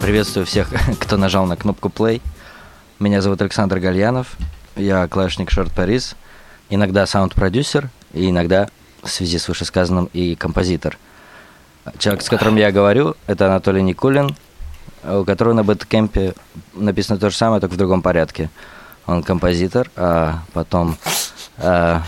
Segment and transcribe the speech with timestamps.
[0.00, 0.68] Приветствую всех,
[1.00, 2.20] кто нажал на кнопку play.
[2.98, 4.36] Меня зовут Александр Гальянов.
[4.76, 6.14] Я клавишник Short Paris,
[6.68, 8.68] иногда саунд-продюсер и иногда,
[9.02, 10.98] в связи с вышесказанным, и композитор.
[11.98, 14.34] Человек, с которым я говорю, это Анатолий Никулин,
[15.04, 16.34] у которого на Бэткемпе
[16.74, 18.50] написано то же самое, только в другом порядке.
[19.06, 20.96] Он композитор, а потом...
[21.58, 22.02] а,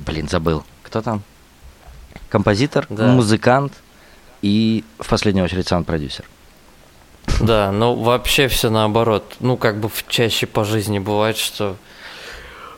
[0.00, 0.64] блин, забыл.
[0.82, 1.22] Кто там?
[2.28, 3.08] Композитор, Да.
[3.08, 3.72] музыкант
[4.40, 6.24] и, в последнюю очередь, саунд-продюсер.
[7.40, 9.24] Да, ну вообще все наоборот.
[9.40, 11.76] Ну, как бы чаще по жизни бывает, что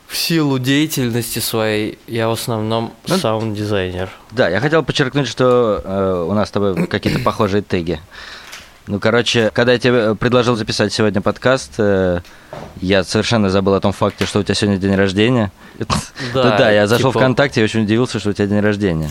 [0.07, 4.11] в силу деятельности своей я в основном Ну, саунд-дизайнер.
[4.31, 8.01] Да, я хотел подчеркнуть, что э, у нас с тобой какие-то похожие теги.
[8.87, 12.21] Ну, короче, когда я тебе предложил записать сегодня подкаст, э,
[12.83, 15.51] я совершенно забыл о том факте, что у тебя сегодня день рождения.
[15.79, 15.87] Да,
[16.35, 19.11] Ну да, я зашел типа- ВКонтакте и очень удивился, что у тебя день рождения.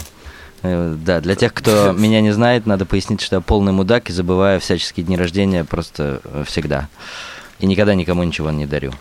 [0.63, 4.13] Э, Да, для тех, кто меня не знает, надо пояснить, что я полный мудак и
[4.13, 6.87] забываю всяческие дни рождения просто э, всегда.
[7.59, 8.91] И никогда никому ничего не дарю.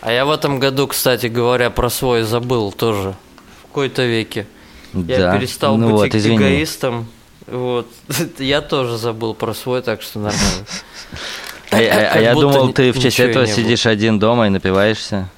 [0.00, 3.14] А я в этом году, кстати говоря, про свой забыл тоже.
[3.62, 4.46] В какой-то веке.
[4.92, 5.38] Я Да.
[5.38, 6.36] перестал ну быть вот, извини.
[6.38, 7.06] эгоистом.
[7.46, 7.86] Вот.
[8.38, 10.42] Я тоже забыл про свой, так что нормально.
[11.70, 13.52] А, я- а я думал, ты в честь этого было.
[13.52, 15.28] сидишь один дома и напиваешься.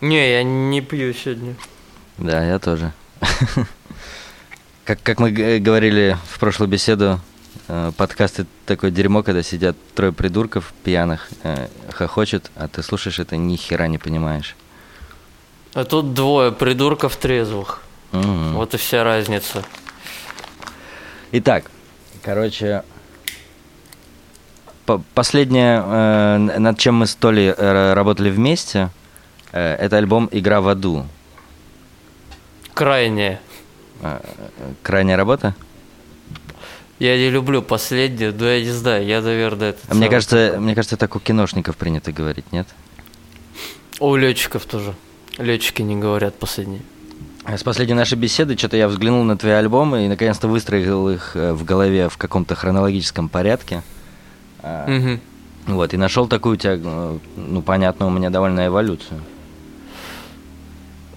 [0.00, 1.54] Не, я не пью сегодня.
[2.16, 2.92] Да, я тоже.
[4.84, 7.20] Как, как мы говорили в прошлую беседу,
[7.68, 13.36] э, подкасты такое дерьмо, когда сидят трое придурков пьяных, э, хохочут, а ты слушаешь это
[13.36, 14.56] ни хера не понимаешь.
[15.74, 17.82] А тут двое придурков трезвых.
[18.10, 18.54] Мгм.
[18.54, 19.62] Вот и вся разница.
[21.30, 21.64] Итак,
[22.22, 22.82] короче,
[24.84, 28.90] по- последнее, э, над чем мы с Толей работали вместе,
[29.52, 31.06] это альбом «Игра в аду».
[32.74, 33.38] Крайнее.
[34.02, 34.20] Э,
[34.82, 35.54] Крайняя работа?
[36.98, 39.78] Я не люблю последнее, но я не знаю, я, наверное, это...
[39.88, 40.60] А мне кажется, такой.
[40.60, 42.68] мне кажется, так у киношников принято говорить, нет?
[43.98, 44.94] У летчиков тоже.
[45.38, 46.82] Летчики не говорят последнее.
[47.44, 51.34] А С последней нашей беседы что-то я взглянул на твои альбомы и наконец-то выстроил их
[51.34, 53.82] э, в голове в каком-то хронологическом порядке.
[54.62, 55.20] А, Мгм.
[55.66, 59.22] Вот, и нашел такую у тебя, э, ну, понятно, у меня довольно эволюцию.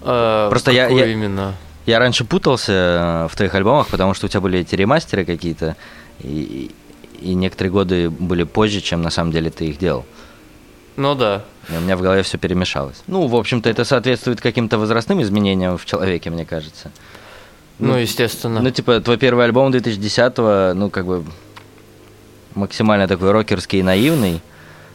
[0.02, 1.54] А, Просто я- я- именно?
[1.86, 5.76] Я раньше путался э, в твоих альбомах, потому что у тебя были эти ремастеры какие-то,
[6.20, 6.70] и,
[7.20, 10.04] и некоторые годы были позже, чем на самом деле ты их делал.
[10.96, 11.42] Ну да.
[11.72, 13.02] И у меня в голове все перемешалось.
[13.06, 16.90] Ну, в общем-то, это соответствует каким-то возрастным изменениям в человеке, мне кажется.
[17.78, 18.60] Ну, естественно.
[18.62, 21.24] Ну, типа, твой первый альбом 2010-го, ну, как бы,
[22.54, 24.40] максимально такой рокерский и наивный.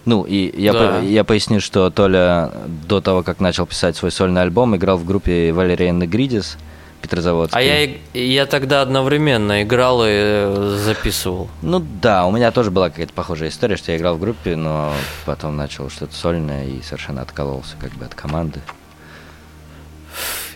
[0.05, 0.79] Ну, и я, Да.
[0.99, 2.51] по- я поясню, что Толя
[2.89, 6.57] до того, как начал писать свой сольный альбом, играл в группе Валерия Негридис,
[7.01, 7.57] Петрозаводский.
[7.57, 11.49] А я, я тогда одновременно играл и э, записывал.
[11.61, 14.93] Ну да, у меня тоже была какая-то похожая история, что я играл в группе, но
[15.25, 18.61] потом начал что-то сольное и совершенно откололся как бы от команды.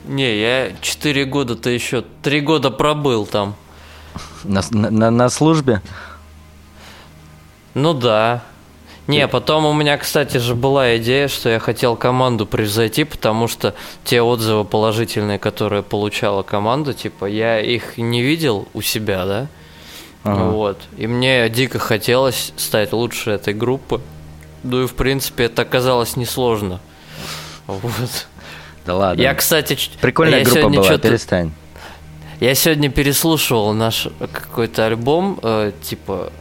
[0.05, 3.55] Не, я 4 года-то еще, 3 года пробыл там.
[4.43, 5.81] На- на- на службе?
[7.73, 8.43] Ну да.
[9.07, 13.75] Не, потом у меня, кстати же, была идея, что я хотел команду превзойти, потому что
[14.03, 19.47] те отзывы положительные, которые получала команда, типа, я их не видел у себя, да?
[20.23, 20.49] Ага.
[20.49, 20.79] Вот.
[20.97, 24.01] И мне дико хотелось стать лучше этой группы.
[24.63, 26.79] Ну и, в принципе, это оказалось несложно.
[27.67, 28.27] Вот.
[28.85, 29.21] Да ладно.
[29.21, 29.77] Я, кстати...
[30.01, 31.51] Прикольная я группа была, перестань.
[32.39, 36.31] я сегодня переслушивал наш какой-то альбом, э, типа,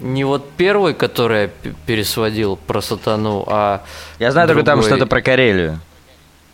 [0.00, 3.82] не вот первый, который я пересводил про сатану, а...
[4.18, 4.90] Я знаю только там другой.
[4.96, 5.80] что-то про Карелию.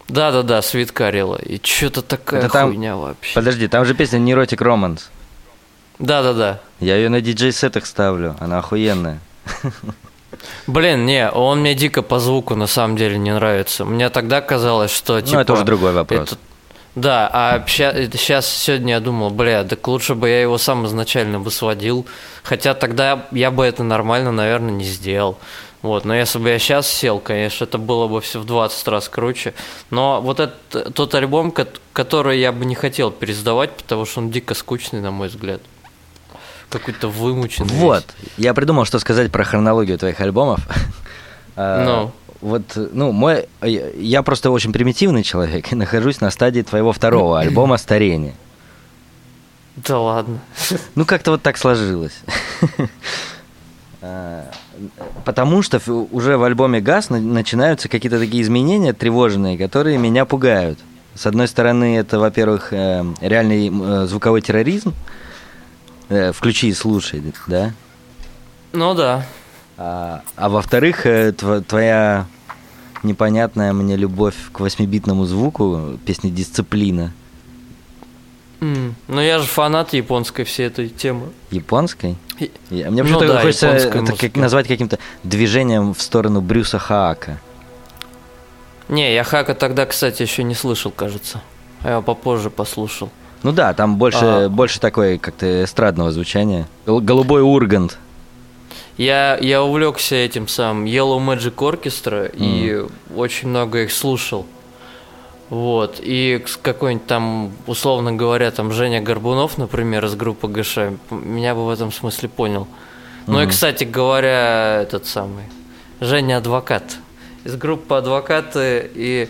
[0.08, 1.36] Да-да-да, Свит Карела.
[1.36, 3.34] И что-то такая Это там- хуйня вообще.
[3.34, 5.02] Подожди, там же песня Neurotic Romance.
[5.98, 6.60] Да-да-да.
[6.80, 9.20] Я ее на диджей-сетах ставлю, она охуенная.
[10.66, 13.84] Блин, не, он мне дико по звуку на самом деле не нравится.
[13.84, 15.36] Мне тогда казалось, что типа...
[15.36, 16.32] Ну, это уже другой вопрос.
[16.32, 16.38] это-
[16.94, 21.50] Да, а сейчас сегодня я думал, бля, так лучше бы я его сам изначально бы
[21.50, 22.06] сводил.
[22.42, 25.38] Хотя тогда я бы это нормально, наверное, не сделал.
[25.80, 29.08] Вот, но если бы я сейчас сел, конечно, это было бы все в 20 раз
[29.08, 29.54] круче.
[29.90, 34.30] Но вот этот тот альбом, кот- который я бы не хотел пересдавать, потому что он
[34.30, 35.60] дико скучный, на мой взгляд.
[36.68, 37.68] Какой-то вымученный.
[37.70, 37.80] весь.
[37.80, 38.04] Вот,
[38.36, 40.60] я придумал, что сказать про хронологию твоих альбомов.
[41.56, 42.12] А, Ну.
[42.42, 47.76] Вот, ну, мой, я- просто очень примитивный человек и нахожусь на стадии твоего второго альбома
[47.78, 48.34] «Старение».
[49.76, 50.38] Да ладно.
[50.96, 52.12] Ну, как-то вот так сложилось.
[54.02, 54.50] А,
[55.24, 55.80] Потому что
[56.10, 60.78] уже в альбоме «Газ» на- начинаются какие-то такие изменения тревожные, которые меня пугают.
[61.14, 64.92] С одной стороны, это, во-первых, э, реальный э, звуковой терроризм.
[66.08, 67.72] Э, Включи и слушай, да?
[68.72, 69.24] Ну да.
[69.78, 72.26] А, а во-вторых, э, тв- твоя
[73.02, 77.12] непонятная мне любовь к восьмибитному звуку, песни «Дисциплина»,
[78.60, 81.30] М, Ну я же фанат японской всей этой темы.
[81.50, 82.16] японской.
[82.70, 87.40] Я- Мне Ну да, хочется это как, назвать каким-то движением в сторону Брюса Хаака.
[88.88, 91.40] Не, я Хака тогда, кстати, еще не слышал, кажется.
[91.82, 93.10] Я его попозже послушал.
[93.42, 94.48] Ну да, там больше, А.
[94.48, 96.68] больше такой как-то эстрадного звучания.
[96.86, 97.98] Гол- Голубой Ургант.
[99.02, 104.46] Я, я увлекся этим самым Yellow Magic Orchestra и очень много их слушал.
[105.50, 105.96] Вот.
[106.00, 110.78] И какой-нибудь там, условно говоря, там Женя Горбунов, например, из группы ГШ,
[111.10, 112.68] меня бы в этом смысле понял.
[113.26, 113.50] Ну и, Мгм.
[113.50, 115.44] кстати говоря, этот самый
[116.00, 116.96] Женя Адвокат
[117.44, 119.28] из группы Адвокаты и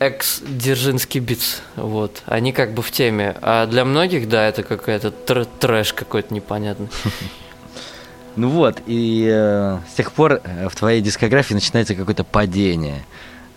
[0.00, 1.60] экс Дзержинский Битс.
[1.76, 2.22] Вот.
[2.26, 3.36] Они как бы в теме.
[3.40, 6.88] А для многих, да, это какая-то тр- трэш какой-то непонятный.
[8.36, 13.04] Ну вот, и э, с тех пор э, в твоей дискографии начинается какое-то падение,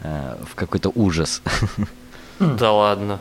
[0.01, 1.41] э, в какой-то ужас.
[2.39, 3.19] Да ладно.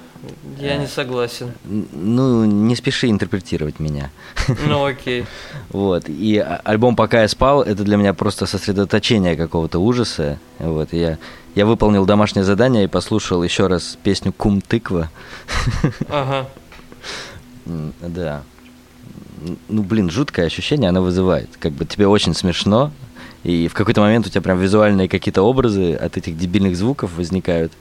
[0.58, 1.52] Я не согласен.
[1.64, 4.10] Ну, не спеши интерпретировать меня.
[4.66, 5.26] Ну окей.
[5.68, 10.38] Вот, и а- альбом «Пока я спал»— это для меня просто сосредоточение какого-то ужаса.
[10.58, 11.18] Вот, я,
[11.54, 15.10] я выполнил домашнее задание и послушал еще раз песню «Кум тыква».
[16.08, 16.48] Ага.
[18.00, 18.42] Да.
[19.68, 21.48] Ну, блин, жуткое ощущение она вызывает.
[21.58, 22.90] Как бы тебе очень смешно,
[23.44, 27.72] и в какой-то момент у тебя прям визуальные какие-то образы от этих дебильных звуков возникают.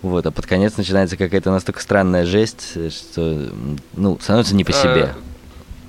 [0.00, 3.50] Вот, а под конец начинается какая-то настолько странная жесть, что,
[3.94, 5.14] ну, становится не по себе.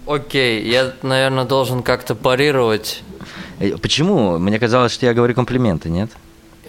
[0.08, 3.04] Э, Окей, я, наверное, должен как-то парировать.
[3.60, 4.38] Э, Почему?
[4.38, 6.12] Мне казалось, что я говорю комплименты, нет?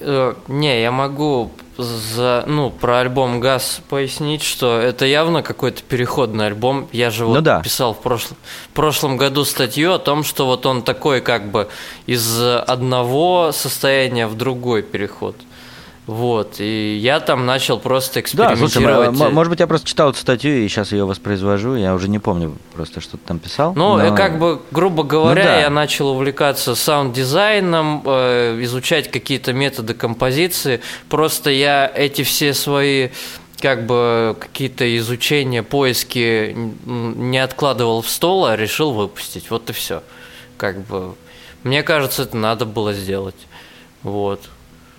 [0.00, 6.46] Э, Не, я могу за, ну, про альбом «Газ» пояснить, что это явно какой-то переходный
[6.46, 6.88] альбом.
[6.92, 7.60] Я же вот Ну да.
[7.60, 8.36] писал в прошлом,
[8.70, 11.68] в прошлом году статью о том, что вот он такой как бы
[12.06, 15.36] из одного состояния в другой переход.
[16.06, 19.32] Вот, и я там начал просто Да, слушай, экспериментировать.
[19.32, 21.76] может быть, я просто читал эту статью и сейчас ее воспроизвожу.
[21.76, 23.72] Я уже не помню просто, что ты там писал.
[23.74, 25.60] Ну, но- э, как бы, грубо говоря, Ну да.
[25.60, 30.82] я начал увлекаться саунд-дизайном, э, изучать какие-то методы композиции.
[31.08, 33.08] Просто я эти все свои
[33.60, 36.54] как бы какие-то изучения, поиски
[36.84, 39.48] не откладывал в стол, а решил выпустить.
[39.48, 40.02] Вот и все.
[40.58, 41.14] Как бы,
[41.62, 43.36] мне кажется, это надо было сделать.
[44.02, 44.42] Вот.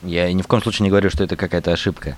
[0.05, 2.15] Я ни в коем случае не говорю, что это какая-то ошибка.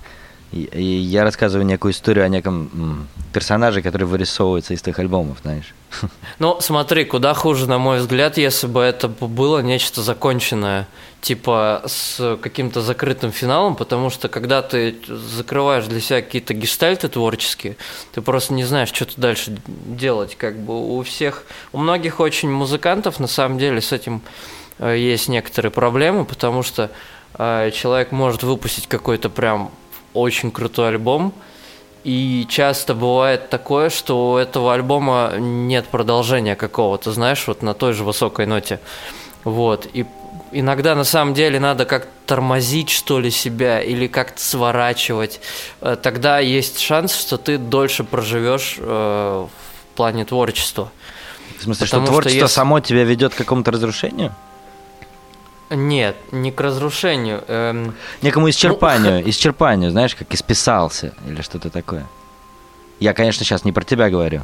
[0.50, 5.74] И, я рассказываю некую историю о неком персонаже, который вырисовывается из твоих альбомов, знаешь.
[6.38, 10.86] Ну, смотри, куда хуже, на мой взгляд, если бы это было нечто законченное,
[11.20, 17.76] типа с каким-то закрытым финалом, потому что когда ты закрываешь для себя какие-то гештальты творческие,
[18.12, 20.36] ты просто не знаешь, что ты дальше делать.
[20.36, 24.22] Как бы у всех, у многих очень музыкантов на самом деле с этим
[24.78, 26.90] э, есть некоторые проблемы, потому что
[27.38, 29.70] человек может выпустить какой-то прям
[30.14, 31.32] очень крутой альбом,
[32.04, 37.92] и часто бывает такое, что у этого альбома нет продолжения какого-то, знаешь, вот на той
[37.92, 38.80] же высокой ноте.
[39.44, 39.86] Вот.
[39.92, 40.06] И
[40.52, 45.40] иногда на самом деле надо как-то тормозить, что ли, себя или как-то сворачивать.
[45.80, 48.82] Э, Тогда есть шанс, что ты дольше проживешь э,
[49.46, 50.90] в плане творчества.
[51.58, 54.34] В смысле, Потому что что творчество если- само тебя ведет к какому-то разрушению?
[55.70, 57.44] Нет, не к разрушению.
[57.46, 62.06] эм, Некому исчерпанию, исчерпанию, знаешь, как исписался или что-то такое.
[63.00, 64.42] Я, конечно, сейчас не про тебя говорю.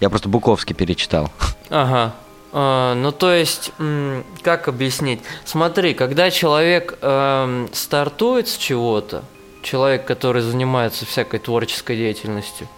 [0.00, 1.30] Я просто Буковский перечитал.
[1.70, 2.14] Ага.
[2.52, 3.72] А, ну, то есть,
[4.42, 5.20] как объяснить?
[5.44, 9.22] Смотри, когда человек эм, стартует с чего-то,
[9.62, 12.68] человек, который занимается всякой творческой деятельностью,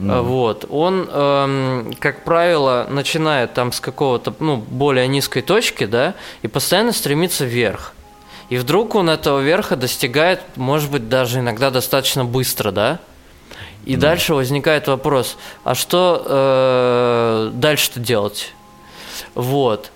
[0.00, 6.14] А, вот, он, эм, как правило, начинает там с какого-то, ну, более низкой точки, да,
[6.42, 7.92] и постоянно стремится вверх.
[8.48, 12.98] И вдруг он этого верха достигает, может быть, даже иногда достаточно быстро, да?
[13.84, 18.52] И дальше возникает вопрос, а что э, дальше-то делать?
[19.34, 19.90] Вот.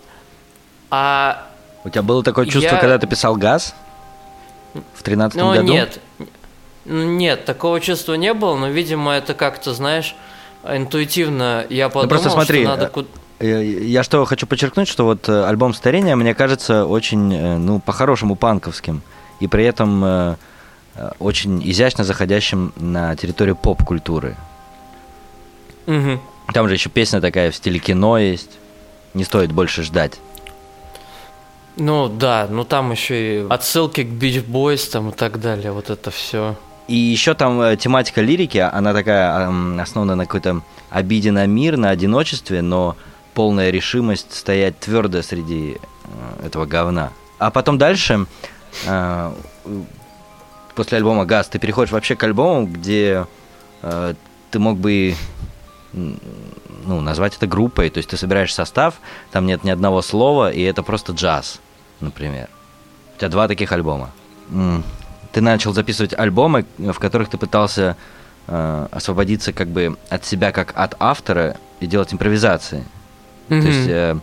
[0.90, 1.48] А
[1.84, 3.74] У тебя было такое чувство, Я- когда ты писал «Газ»
[4.94, 5.72] в тринадцатом ну году?
[5.72, 6.00] нет,
[6.88, 10.14] нет, такого чувства не было, но, видимо, это как-то, знаешь,
[10.64, 13.06] интуитивно я подумал, просто смотри, что надо э, ку-
[13.40, 18.34] Э, Я что хочу подчеркнуть, что вот э, альбом «Старение» мне кажется очень, ну, по-хорошему
[18.34, 19.02] панковским.
[19.38, 20.36] И при этом
[21.20, 24.34] очень изящно заходящим на территорию поп-культуры.
[25.86, 26.20] Мгм.
[26.52, 28.50] Там же еще песня такая в стиле кино есть.
[29.14, 30.18] Не стоит больше ждать.
[31.76, 35.90] Ну да, ну там еще и отсылки к Beach Boys там и так далее, вот
[35.90, 36.56] это все.
[36.88, 39.46] И еще там э, тематика лирики, она такая
[39.80, 42.96] основана на какой-то обиде на мир, на одиночестве, но
[43.34, 47.12] полная решимость стоять твердо среди э, этого говна.
[47.38, 48.26] А потом дальше,
[48.86, 49.32] э,
[50.74, 53.26] после альбома «Газ», ты переходишь вообще к альбому, где
[54.50, 55.14] ты мог бы
[55.92, 57.90] ну, назвать это группой.
[57.90, 58.96] То есть ты собираешь состав,
[59.30, 61.60] там нет ни одного слова, и это просто джаз,
[62.00, 62.48] например.
[63.14, 64.10] У тебя два таких альбома.
[65.38, 67.96] Ты начал записывать альбомы, в которых ты пытался
[68.48, 72.82] э, освободиться как бы от себя как от автора и делать импровизации.
[73.48, 73.62] Mm-hmm.
[73.62, 74.16] То есть, э,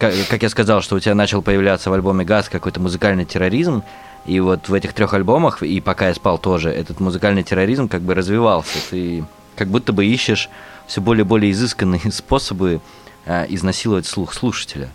[0.00, 3.84] как, как я сказал, что у тебя начал появляться в альбоме «Газ» какой-то музыкальный терроризм,
[4.26, 8.02] и вот в этих трех альбомах, и пока я спал тоже, этот музыкальный терроризм как
[8.02, 8.78] бы развивался.
[8.90, 10.50] Ты как будто бы ищешь
[10.88, 12.80] все более и более изысканные способы
[13.26, 14.88] э, изнасиловать слух слушателя.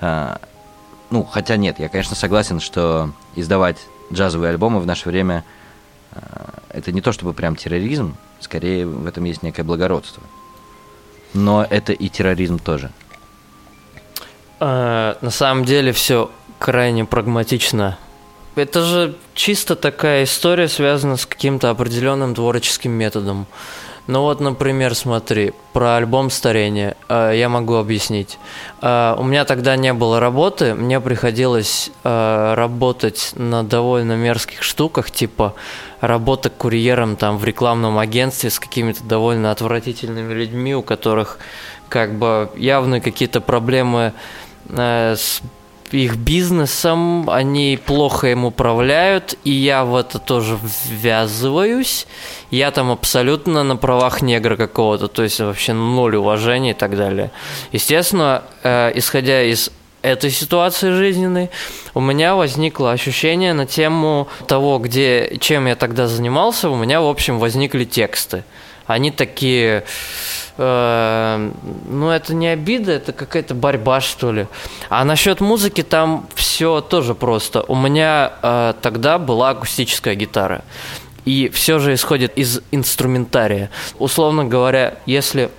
[0.00, 0.36] Э,
[1.10, 3.78] ну, хотя нет, я, конечно, согласен, что издавать
[4.12, 5.44] джазовые альбомы в наше время
[6.12, 6.18] э,
[6.70, 10.22] это не то чтобы прям терроризм, скорее в этом есть некое благородство.
[11.34, 12.90] Но это и терроризм тоже.
[14.60, 17.98] А, на самом деле все крайне прагматично.
[18.54, 23.46] Это же чисто такая история, связана с каким-то определенным творческим методом.
[24.08, 28.38] Ну вот, например, смотри, про альбом старения э, я могу объяснить.
[28.80, 35.12] Э, у меня тогда не было работы, мне приходилось э, работать на довольно мерзких штуках,
[35.12, 35.54] типа
[36.00, 41.38] работа курьером там в рекламном агентстве с какими-то довольно отвратительными людьми, у которых
[41.88, 44.14] как бы явно какие-то проблемы
[44.68, 45.42] э, с
[45.92, 50.58] их бизнесом, они плохо им управляют, и я в это тоже
[50.88, 52.06] ввязываюсь.
[52.50, 57.30] Я там абсолютно на правах негра какого-то, то есть вообще ноль уважения и так далее.
[57.72, 59.70] Естественно, э, исходя из
[60.02, 61.50] этой ситуации жизненной,
[61.94, 67.06] у меня возникло ощущение на тему того, где, чем я тогда занимался, у меня, в
[67.06, 68.44] общем, возникли тексты.
[68.86, 69.84] Они такие
[70.56, 71.50] э,
[71.88, 74.46] ну, это не обида, это какая-то борьба, что ли.
[74.88, 77.62] А насчет музыки там все тоже просто.
[77.62, 80.64] У меня э, тогда была акустическая гитара.
[81.24, 83.70] И все же исходит из инструментария.
[83.98, 85.50] Условно говоря, если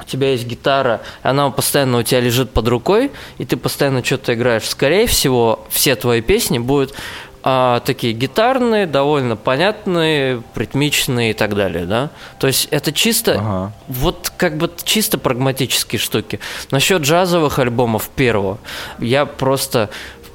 [0.00, 4.34] у тебя есть гитара, она постоянно у тебя лежит под рукой, и ты постоянно что-то
[4.34, 6.94] играешь, скорее всего, все твои песни будут
[7.42, 12.10] а, такие гитарные, довольно понятные, ритмичные и так далее, да.
[12.38, 13.72] То есть это чисто, ага.
[13.86, 16.40] вот как бы чисто прагматические штуки.
[16.70, 18.58] Насчет джазовых альбомов первого,
[18.98, 19.90] я просто,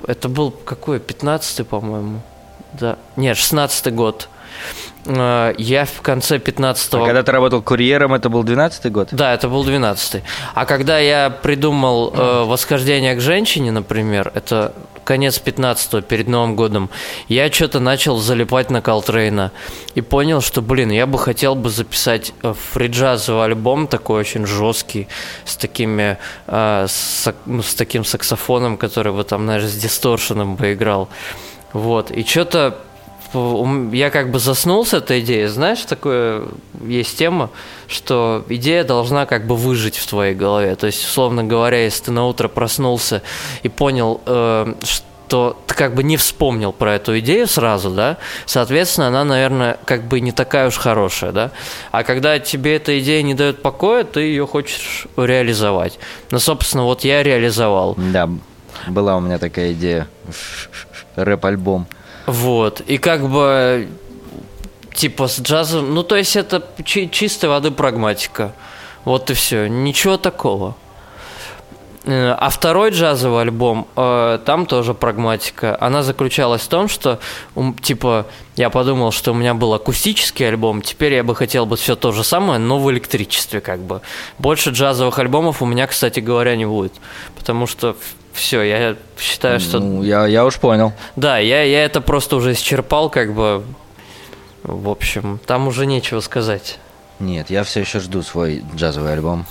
[0.07, 2.21] это был какой, 15-й, по-моему,
[2.73, 4.29] да, нет, 16-й год.
[5.05, 7.03] А, я в конце 15-го...
[7.03, 9.09] А когда ты работал курьером, это был 12-й год?
[9.11, 10.23] Да, это был 12-й.
[10.53, 16.89] А когда я придумал э, «Восхождение к женщине», например, это конец 15-го, перед Новым годом,
[17.27, 19.51] я что-то начал залипать на Колтрейна
[19.95, 25.07] и понял, что, блин, я бы хотел бы записать э, фриджазовый альбом такой очень жесткий,
[25.45, 26.17] с такими,
[26.47, 31.09] э, с, ну, с таким саксофоном, который бы там, знаешь, с дисторшеном бы играл.
[31.73, 32.77] Вот, и что-то
[33.91, 35.47] я как бы заснул с этой идеей.
[35.47, 36.43] Знаешь, такое
[36.85, 37.49] есть тема,
[37.87, 40.75] что идея должна как бы выжить в твоей голове.
[40.75, 43.21] То есть, условно говоря, если ты на утро проснулся
[43.63, 49.07] и понял, э, что ты как бы не вспомнил про эту идею сразу, да, соответственно,
[49.07, 51.51] она, наверное, как бы не такая уж хорошая, да.
[51.91, 55.97] А когда тебе эта идея не дает покоя, ты ее хочешь реализовать.
[56.31, 57.95] Ну, собственно, вот я реализовал.
[57.97, 58.29] Да,
[58.87, 60.07] была у меня такая идея.
[61.15, 61.87] Рэп-альбом.
[62.25, 62.81] Вот.
[62.81, 63.87] И как бы
[64.93, 68.53] типа с джазом, ну то есть это чи- чистой воды прагматика.
[69.05, 69.67] Вот и все.
[69.67, 70.75] Ничего такого.
[72.05, 75.77] Э, а второй джазовый альбом, э, там тоже прагматика.
[75.79, 77.19] Она заключалась в том, что,
[77.81, 78.25] типа,
[78.57, 82.11] я подумал, что у меня был акустический альбом, теперь я бы хотел бы все то
[82.11, 84.01] же самое, но в электричестве, как бы.
[84.37, 86.93] Больше джазовых альбомов у меня, кстати говоря, не будет.
[87.37, 87.95] Потому что
[88.33, 89.79] все, я считаю, что...
[89.79, 90.91] Ну, я, я уж понял.
[91.15, 93.63] Да, я, я это просто уже исчерпал, как бы...
[94.63, 96.79] В общем, там уже нечего сказать.
[97.19, 99.45] Нет, я все еще жду свой джазовый альбом.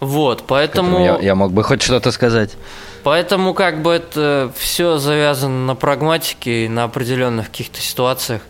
[0.00, 1.04] Вот, поэтому...
[1.04, 2.56] Я, я мог бы хоть что-то сказать.
[3.04, 8.42] Поэтому как бы это все завязано на прагматике и на определенных каких-то ситуациях.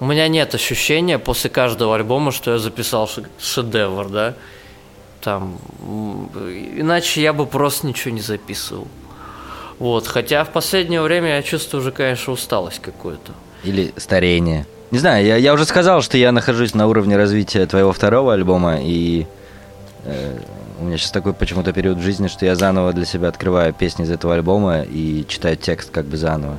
[0.00, 4.34] У меня нет ощущения после каждого альбома, что я записал шедевр, да
[5.24, 5.58] там,
[6.76, 8.86] иначе я бы просто ничего не записывал.
[9.78, 13.32] Вот, хотя в последнее время я чувствую уже, конечно, усталость какую-то.
[13.64, 14.66] Или старение.
[14.90, 18.78] Не знаю, я, я уже сказал, что я нахожусь на уровне развития твоего второго альбома,
[18.80, 19.26] и
[20.04, 20.38] э,
[20.78, 24.04] у меня сейчас такой почему-то период в жизни, что я заново для себя открываю песни
[24.04, 26.58] из этого альбома и читаю текст как бы заново.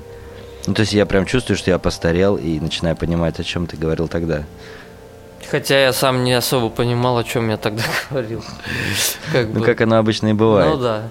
[0.68, 3.78] Ну, то есть я прям чувствую, что я постарел и начинаю понимать, о чем ты
[3.78, 4.44] говорил тогда.
[5.50, 8.44] Хотя я сам не особо понимал, о чем я тогда говорил.
[9.32, 9.66] Как ну, бы.
[9.66, 10.76] как оно обычно и бывает.
[10.76, 11.04] Ну да.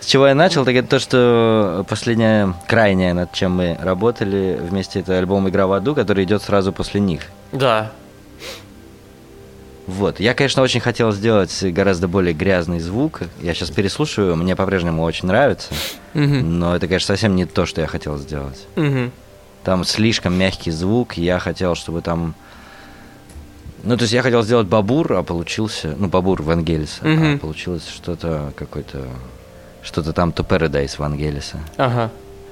[0.00, 5.00] С чего я начал, так это то, что последняя крайняя, над чем мы работали вместе,
[5.00, 7.20] это альбом «Игра в аду», который идет сразу после них.
[7.52, 7.92] Да.
[9.86, 10.20] Вот.
[10.20, 13.22] Я, конечно, очень хотел сделать гораздо более грязный звук.
[13.40, 15.68] Я сейчас переслушиваю, мне по-прежнему очень нравится.
[16.14, 16.22] Угу.
[16.22, 18.66] Но это, конечно, совсем не то, что я хотел сделать.
[18.76, 19.10] Угу.
[19.64, 21.14] Там слишком мягкий звук.
[21.14, 22.34] Я хотел, чтобы там...
[23.82, 25.94] Ну, то есть я хотел сделать бабур, а получился...
[25.96, 27.02] Ну, бабур Вангелиса.
[27.02, 27.26] Угу.
[27.34, 29.06] А получилось что-то какой-то...
[29.82, 31.58] Что-то там то Paradise Вангелиса.
[31.78, 32.10] Ага.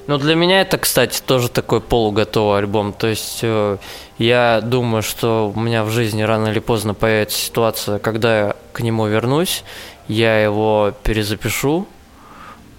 [0.08, 2.94] Ну, для меня это, кстати, тоже такой полуготовый альбом.
[2.94, 3.76] То есть э,
[4.16, 8.80] я думаю, что у меня в жизни рано или поздно появится ситуация, когда я к
[8.80, 9.64] нему вернусь,
[10.08, 11.86] я его перезапишу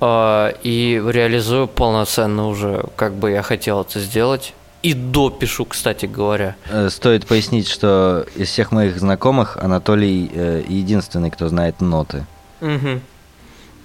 [0.01, 4.56] э, и реализую полноценно уже, как бы я хотел это сделать.
[4.81, 6.55] И допишу, кстати говоря.
[6.69, 12.25] Э, стоит пояснить, что из всех моих знакомых Анатолий э, единственный, кто знает ноты.
[12.62, 13.01] Угу.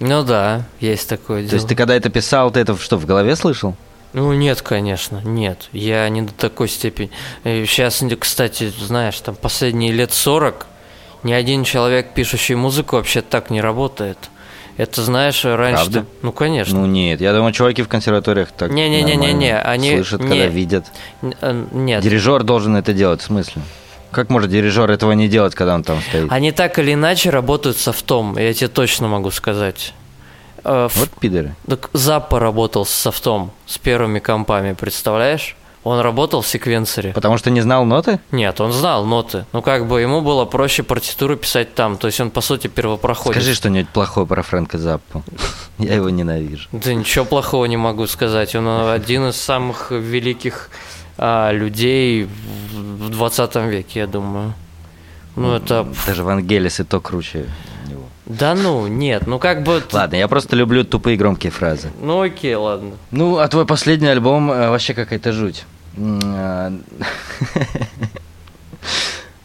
[0.00, 1.50] Ну да, есть такое дело.
[1.50, 3.74] То есть ты когда это писал, ты это что, в голове слышал?
[4.12, 5.68] Ну нет, конечно, нет.
[5.72, 7.10] Я не до такой степени.
[7.42, 10.66] Сейчас, кстати, знаешь, там последние лет 40
[11.24, 14.18] ни один человек, пишущий музыку, вообще так не работает.
[14.76, 15.82] Это знаешь, раньше.
[15.82, 16.06] Правда?
[16.22, 16.80] Ну конечно.
[16.80, 20.20] Ну нет, я думаю, чуваки в консерваториях так не, не, не, не, не, они слышат,
[20.20, 20.86] не, когда видят.
[21.22, 22.02] Э, нет.
[22.02, 23.62] Дирижер должен это делать, в смысле?
[24.10, 26.30] Как может дирижер этого не делать, когда он там стоит?
[26.30, 29.94] Они так или иначе работают софтом, я тебе точно могу сказать.
[30.64, 31.54] Э, вот пидоры.
[31.68, 35.56] Так Заппа работал с софтом, с первыми компами, представляешь?
[35.84, 37.12] Он работал в секвенсоре.
[37.12, 38.18] Потому что не знал ноты?
[38.30, 39.44] Нет, он знал ноты.
[39.52, 41.98] Ну, как бы ему было проще партитуру писать там.
[41.98, 43.42] То есть он, по сути, первопроходец.
[43.42, 45.22] Скажи что-нибудь плохое про Фрэнка Заппу.
[45.78, 46.68] Я его ненавижу.
[46.72, 48.54] Да ничего плохого не могу сказать.
[48.54, 50.70] Он один из самых великих
[51.18, 52.28] а, людей
[52.72, 54.54] в 20 веке, я думаю.
[55.36, 55.86] Ну, это...
[56.06, 57.46] Даже Вангелис и то круче
[57.88, 58.04] него.
[58.26, 59.82] Да ну, нет, ну как бы...
[59.92, 61.90] Ладно, я просто люблю тупые громкие фразы.
[62.00, 62.92] Ну окей, ладно.
[63.10, 65.64] Ну, а твой последний альбом э, вообще какая-то жуть.
[65.96, 66.72] А,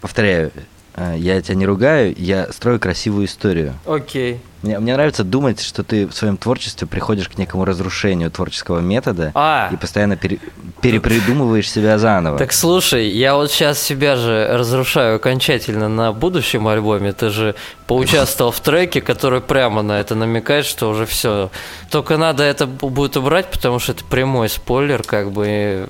[0.01, 0.51] Повторяю,
[0.95, 3.73] э, я тебя не ругаю, я строю красивую историю.
[3.85, 4.39] Окей.
[4.62, 9.31] Мне, мне нравится думать, что ты в своем творчестве приходишь к некому разрушению творческого метода
[9.33, 9.69] а.
[9.71, 10.39] и постоянно пере,
[10.81, 12.38] перепридумываешь себя заново.
[12.38, 17.13] Так слушай, я вот сейчас себя же разрушаю окончательно на будущем альбоме.
[17.13, 17.55] Ты же
[17.88, 21.51] поучаствовал в треке, который прямо на это намекает, что уже все.
[21.89, 25.89] Только надо это будет убрать, потому что это прямой спойлер, как бы.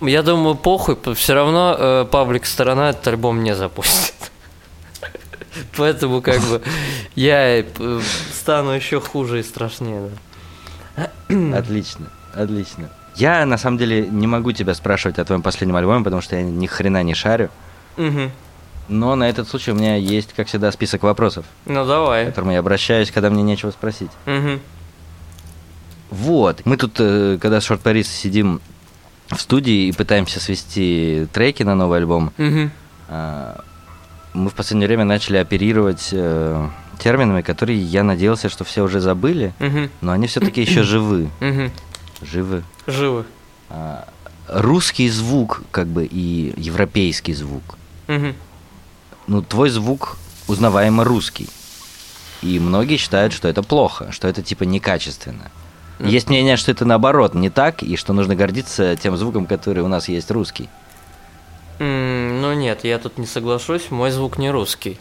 [0.00, 4.14] Я думаю, похуй, все равно э, паблик сторона этот альбом не запустит.
[5.76, 6.62] Поэтому как бы
[7.14, 8.00] я э,
[8.32, 10.10] стану еще хуже и страшнее.
[10.96, 11.10] Да.
[11.58, 12.90] Отлично, отлично.
[13.14, 16.42] Я на самом деле не могу тебя спрашивать о твоем последнем альбоме, потому что я
[16.42, 17.50] ни хрена не шарю.
[17.96, 18.30] Угу.
[18.88, 21.44] Но на этот случай у меня есть, как всегда, список вопросов.
[21.66, 22.24] Ну давай.
[22.24, 24.10] К которым я обращаюсь, когда мне нечего спросить.
[24.26, 24.60] Угу.
[26.12, 26.62] Вот.
[26.64, 28.60] Мы тут, э, когда с Short Paris сидим
[29.28, 32.70] в студии и пытаемся свести треки на новый альбом, угу
[34.34, 39.52] мы в последнее время начали оперировать э, терминами, которые я надеялся, что все уже забыли,
[39.60, 39.90] угу.
[40.00, 41.30] но они все-таки еще живы.
[41.40, 41.70] Угу.
[42.22, 42.64] Живы.
[42.86, 43.24] Живы.
[43.68, 44.08] А,
[44.48, 47.76] русский звук, как бы, и европейский звук.
[48.08, 48.34] Угу.
[49.26, 50.16] Ну, твой звук
[50.48, 51.48] узнаваемо русский.
[52.40, 55.50] И многие считают, что это плохо, что это типа некачественно.
[56.10, 59.88] Есть мнение, что это наоборот не так, и что нужно гордиться тем звуком, который у
[59.88, 60.68] нас есть русский.
[61.78, 64.98] Ну нет, я тут не соглашусь, мой звук не русский.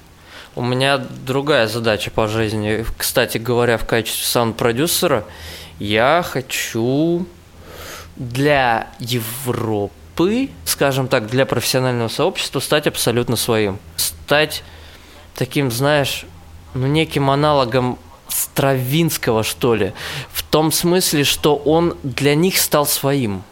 [0.56, 2.86] У меня другая задача по жизни.
[2.98, 5.24] Кстати говоря, в качестве саунд-продюсера
[5.80, 7.26] я хочу
[8.16, 13.80] для Европы, скажем так, для профессионального сообщества стать абсолютно своим.
[13.96, 14.64] Стать
[15.36, 16.26] таким, знаешь,
[16.74, 17.98] ну, неким аналогом
[18.32, 19.94] Стравинского, что ли.
[20.32, 23.44] В том смысле, что он для них стал своим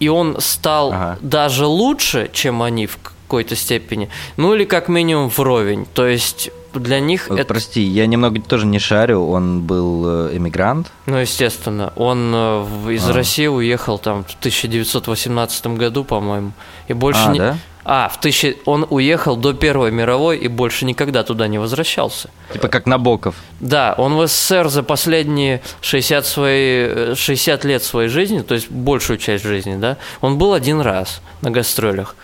[0.00, 1.18] и он стал ага.
[1.22, 5.86] даже лучше, чем они в какой-то степени, ну или как минимум вровень.
[5.94, 7.48] То есть для них вот, это...
[7.48, 10.90] Прости, я немного тоже не шарю, он был э, эмигрант?
[11.06, 11.92] Ну, естественно.
[11.96, 13.12] Он э, из а.
[13.12, 16.52] России уехал там в 1918 году, по-моему.
[16.88, 17.38] И больше а, не...
[17.38, 17.58] Да?
[17.84, 18.56] А, в тысячи...
[18.64, 22.30] он уехал до Первой мировой и больше никогда туда не возвращался.
[22.52, 23.36] Типа как Набоков.
[23.60, 27.14] Да, он в СССР за последние 60, свои...
[27.14, 31.50] 60 лет своей жизни, то есть большую часть жизни, да, он был один раз на
[31.50, 32.16] гастролях.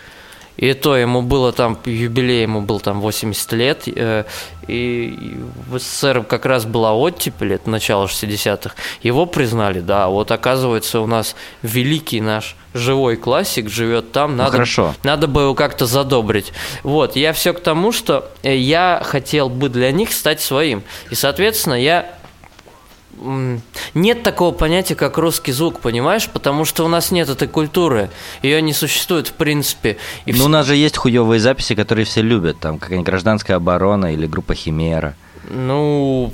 [0.61, 4.25] И то ему было там, юбилей ему был там 80 лет, э,
[4.67, 5.35] и
[5.67, 11.07] в СССР как раз была оттепель, это начало 60-х, его признали, да, вот оказывается у
[11.07, 14.93] нас великий наш живой классик живет там, Ну, надо, хорошо.
[15.03, 16.53] надо бы его как-то задобрить.
[16.83, 20.83] Вот, я все к тому, что э, я хотел бы для них стать своим.
[21.09, 22.20] И, соответственно, я
[23.93, 26.27] нет такого понятия, как русский звук, понимаешь?
[26.29, 28.09] Потому что у нас нет этой культуры.
[28.41, 29.97] Ее не существует в принципе.
[30.25, 32.59] И Ну, вс- у нас же есть хуевые записи, которые все любят.
[32.59, 35.15] Там какая-нибудь гражданская оборона или группа Химера.
[35.49, 36.33] ну,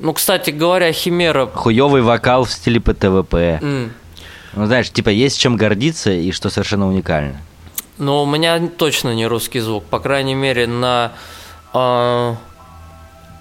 [0.00, 1.46] ну, кстати говоря, Химера...
[1.46, 3.58] Хуевый вокал в стиле ПТВП.
[3.62, 3.92] м,
[4.54, 7.40] Ну, знаешь, типа, есть чем гордиться и что совершенно уникально.
[7.96, 9.84] Но у меня точно не русский звук.
[9.84, 11.12] По крайней мере, на...
[11.72, 12.36] а,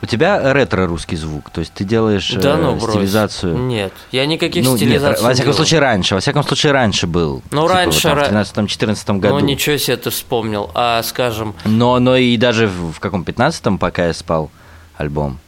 [0.02, 2.92] У тебя ретро-русский звук, то есть ты делаешь да э, ну, брось.
[2.94, 3.58] стилизацию.
[3.58, 5.58] Нет, я никаких Ну, нет, стилизаций во не всяком делал.
[5.58, 6.16] случае, раньше.
[6.16, 7.42] Во всяком случае, раньше был.
[7.52, 9.40] Ну, Типа, раньше, вот там, в 13-14 году.
[9.40, 10.72] Ну, ничего себе ты вспомнил.
[10.74, 14.50] А, скажем, Но, но и даже в, в каком 15-м, пока я спал,
[14.96, 15.40] альбом.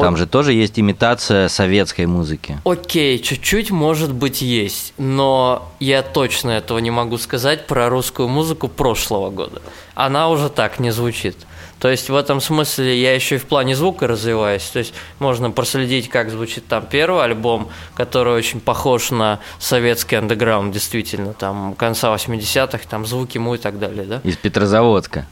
[0.00, 2.58] Там же тоже есть имитация советской музыки.
[2.64, 8.68] Окей, чуть-чуть, может быть, есть, но я точно этого не могу сказать про русскую музыку
[8.68, 9.62] прошлого года.
[9.94, 11.36] Она уже так не звучит.
[11.78, 14.64] То есть в этом смысле я еще и в плане звука развиваюсь.
[14.64, 20.72] То есть можно проследить, как звучит там первый альбом, который очень похож на советский андеграунд,
[20.72, 24.20] действительно, там конца 80-х, там звуки му и так далее, да?
[24.24, 25.26] Из Петрозаводска.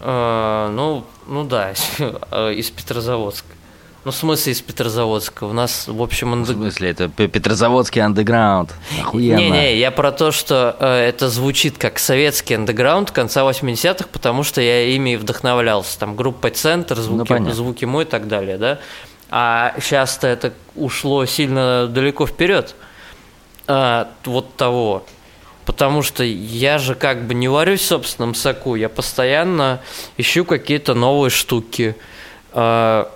[0.00, 1.72] Э, ну, ну да,
[2.52, 3.59] из Петрозаводска.
[4.04, 5.44] Ну, в смысле из Петрозаводска?
[5.44, 6.62] У нас, в общем, В андеграунд.
[6.72, 8.74] смысле, это Пе- Петрозаводский андеграунд.
[8.98, 9.36] Охуенно.
[9.38, 14.62] Не-не, я про то, что э, это звучит как советский андеграунд конца 80-х, потому что
[14.62, 15.98] я ими вдохновлялся.
[15.98, 17.54] Там группа «Центр», Ну, звуки, понятно.
[17.54, 18.78] звуки мой и так далее, да?
[19.28, 22.74] А сейчас-то это ушло сильно далеко вперед.
[23.66, 25.04] А, вот того.
[25.66, 29.80] Потому что я же как бы не варюсь в собственном соку, я постоянно
[30.16, 31.94] ищу какие-то новые штуки.
[32.52, 33.10] А,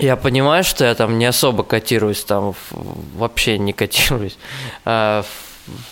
[0.00, 2.54] я понимаю, что я там не особо котируюсь, там
[3.16, 4.38] вообще не котируюсь
[4.84, 5.50] а, в,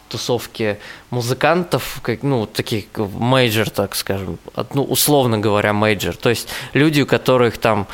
[0.09, 0.79] тусовке
[1.11, 4.39] музыкантов, как, ну, таких major, так скажем,
[4.75, 6.17] ну, условно говоря, major.
[6.17, 7.87] То есть люди, у которых там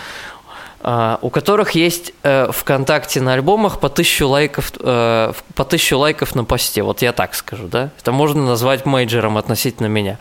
[0.84, 6.44] у которых есть э, ВКонтакте на альбомах по тысячу лайков, э, по тысячу лайков на
[6.44, 6.82] посте.
[6.82, 7.90] Вот я так скажу, да?
[7.98, 10.18] Это можно назвать major ом относительно меня.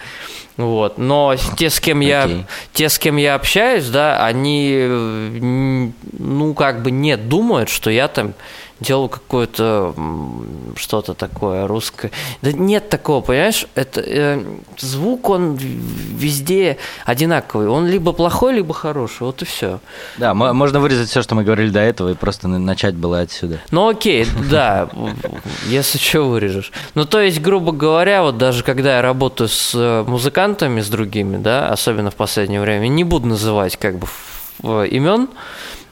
[0.55, 0.97] Вот.
[0.97, 2.45] Но те, с кем я, Окей.
[2.71, 8.33] те, с кем я общаюсь, да, они, ну, как бы не думают, что я там
[8.79, 9.93] делаю какое-то
[10.75, 12.11] что-то такое русское.
[12.41, 13.67] Да нет такого, понимаешь?
[13.75, 14.43] Это э,
[14.77, 17.67] звук он везде одинаковый.
[17.67, 19.21] Он либо плохой, либо хороший.
[19.21, 19.79] Вот и все.
[20.17, 23.19] Да, мо- можно вырезать все, что мы говорили до этого, и просто на- начать было
[23.21, 23.59] отсюда.
[23.71, 24.89] Ну окей, да,
[25.67, 26.71] если что вырежешь.
[26.95, 31.37] Ну то есть, грубо говоря, вот даже когда я работаю с э, музыкантами, с другими,
[31.37, 35.29] да, особенно в последнее время, не буду называть как бы ф- имен,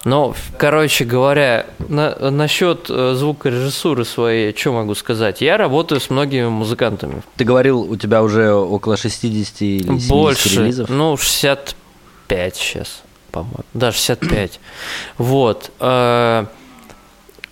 [0.04, 5.42] но, короче говоря, на, насчет э, звукорежиссуры своей, что могу сказать?
[5.42, 7.22] Я работаю с многими музыкантами.
[7.38, 10.90] Ты говорил, у тебя уже около 60 или 70 Больше, релизов.
[10.90, 13.64] ну, 65 сейчас, по-моему.
[13.74, 14.60] Да, 65.
[15.18, 15.72] Вот.
[15.80, 16.46] э,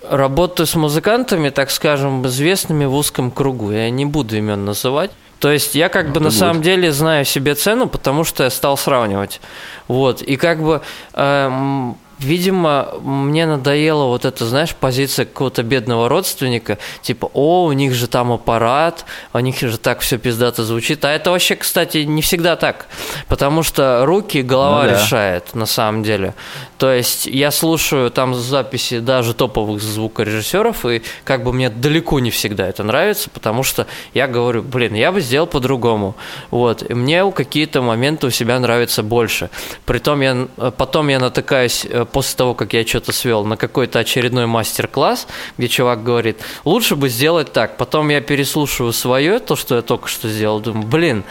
[0.09, 3.71] Работаю с музыкантами, так скажем, известными в узком кругу.
[3.71, 5.11] Я не буду имен называть.
[5.39, 6.39] То есть я как бы это на будет.
[6.39, 9.39] самом деле знаю себе цену, потому что я стал сравнивать.
[9.87, 10.21] Вот.
[10.21, 10.81] И как бы,
[11.13, 16.77] эм, видимо, мне надоела вот эта, знаешь, позиция какого-то бедного родственника.
[17.01, 21.03] Типа, о, у них же там аппарат, у них же так все пиздато звучит.
[21.05, 22.87] А это вообще, кстати, не всегда так.
[23.27, 25.01] Потому что руки, голова Ну да.
[25.01, 26.33] решает на самом деле.
[26.77, 32.31] То есть я слушаю там записи даже топовых звукорежиссеров, и как бы мне далеко не
[32.31, 36.15] всегда это нравится, потому что я говорю, блин, я бы сделал по-другому.
[36.51, 36.89] Вот.
[36.89, 39.49] И мне какие-то моменты у себя нравятся больше.
[39.85, 43.99] Притом я э, потом я натыкаюсь э, после того, как я что-то свел на какой-то
[43.99, 47.77] очередной мастер-класс, где чувак говорит, лучше бы сделать так.
[47.77, 51.23] Потом я переслушиваю свое, то, что я только что сделал, думаю, блин,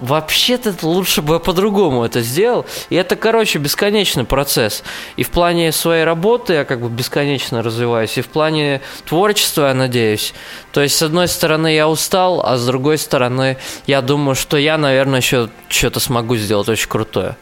[0.00, 2.64] Вообще-то лучше бы я по-другому это сделал.
[2.88, 4.82] И это, короче, бесконечный процесс.
[5.16, 9.74] И в плане своей работы я как бы бесконечно развиваюсь, и в плане творчества, я
[9.74, 10.32] надеюсь.
[10.72, 14.78] То есть, с одной стороны, я устал, а с другой стороны, я думаю, что я,
[14.78, 17.36] наверное, еще что-то смогу сделать очень крутое.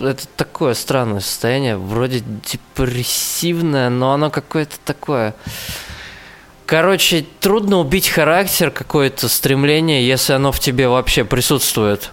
[0.00, 5.34] Это такое странное состояние, вроде депрессивное, но оно какое-то такое...
[6.64, 12.12] Короче, трудно убить характер, какое-то стремление, если оно в тебе вообще присутствует.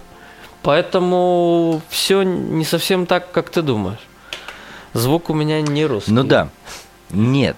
[0.62, 4.00] Поэтому все не совсем так, как ты думаешь.
[4.92, 6.10] Звук у меня не русский.
[6.10, 6.48] Ну да.
[7.10, 7.56] Нет.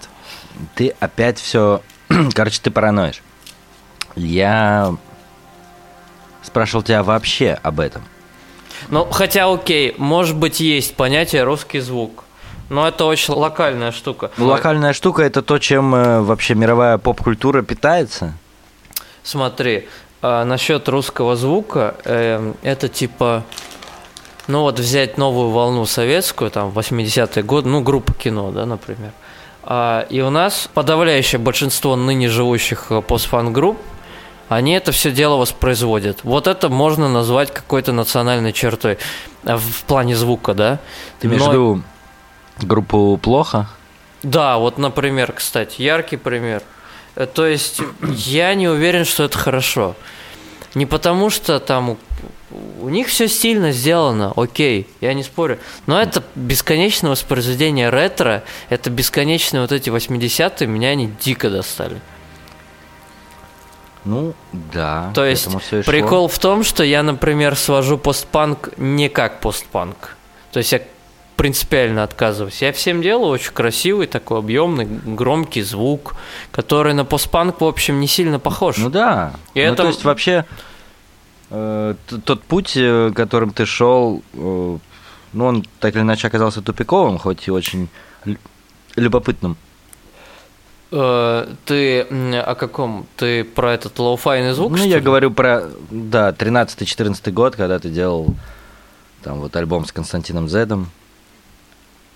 [0.75, 1.81] Ты опять все...
[2.35, 3.23] Короче, ты параноишь.
[4.15, 4.95] Я
[6.43, 8.03] спрашивал тебя вообще об этом.
[8.91, 12.25] Ну, хотя, окей, может быть, есть понятие русский звук.
[12.69, 14.31] Но это очень локальная штука.
[14.37, 18.33] Ну, локальная штука это то, чем э, вообще мировая поп-культура питается.
[19.23, 19.87] Смотри,
[20.21, 23.43] а, насчет русского звука, э, это типа,
[24.47, 29.11] ну вот взять новую волну советскую, там, 80-е годы, ну, группа кино, да, например.
[29.63, 33.77] А, и у нас подавляющее большинство ныне живущих э, постфан-групп,
[34.57, 36.25] они это все дело воспроизводят.
[36.25, 38.97] Вот это можно назвать какой-то национальной чертой
[39.45, 40.79] э, в плане звука, да?
[41.21, 41.83] Ты имеешь в Но- виду
[42.61, 43.69] группу «Плохо»?
[44.23, 46.63] Да, вот, например, кстати, яркий пример.
[47.15, 49.95] Э, То есть я не уверен, что это хорошо.
[50.75, 51.97] Не потому что там у,
[52.81, 55.59] у них все стильно сделано, окей, я не спорю.
[55.85, 62.01] Но это бесконечное воспроизведение ретро, это бесконечные вот эти 80-е, меня они дико достали.
[64.05, 65.11] Ну, да.
[65.13, 65.45] То есть
[65.91, 70.17] прикол в том, что я, например, свожу постпанк не как постпанк.
[70.51, 70.81] То есть я
[71.35, 72.61] принципиально отказываюсь.
[72.61, 76.15] Я всем делаю очень красивый, такой объемный, громкий звук,
[76.51, 78.77] который на постпанк, в общем, не сильно похож.
[78.77, 79.33] Ну да.
[79.53, 80.45] И ну, это- то есть вообще
[81.49, 84.77] э, тот путь, э, которым ты шел, э,
[85.33, 87.89] ну, он так или иначе оказался тупиковым, хоть и очень
[88.25, 88.37] лю-
[88.95, 89.57] любопытным.
[90.91, 93.05] Э, ты о каком?
[93.15, 94.71] Ты про этот lo-fi йный звук?
[94.71, 95.01] ну, я ли?
[95.01, 98.27] говорю про, да, 13-14 год, когда ты делал
[99.23, 100.89] там вот альбом с Константином Зедом,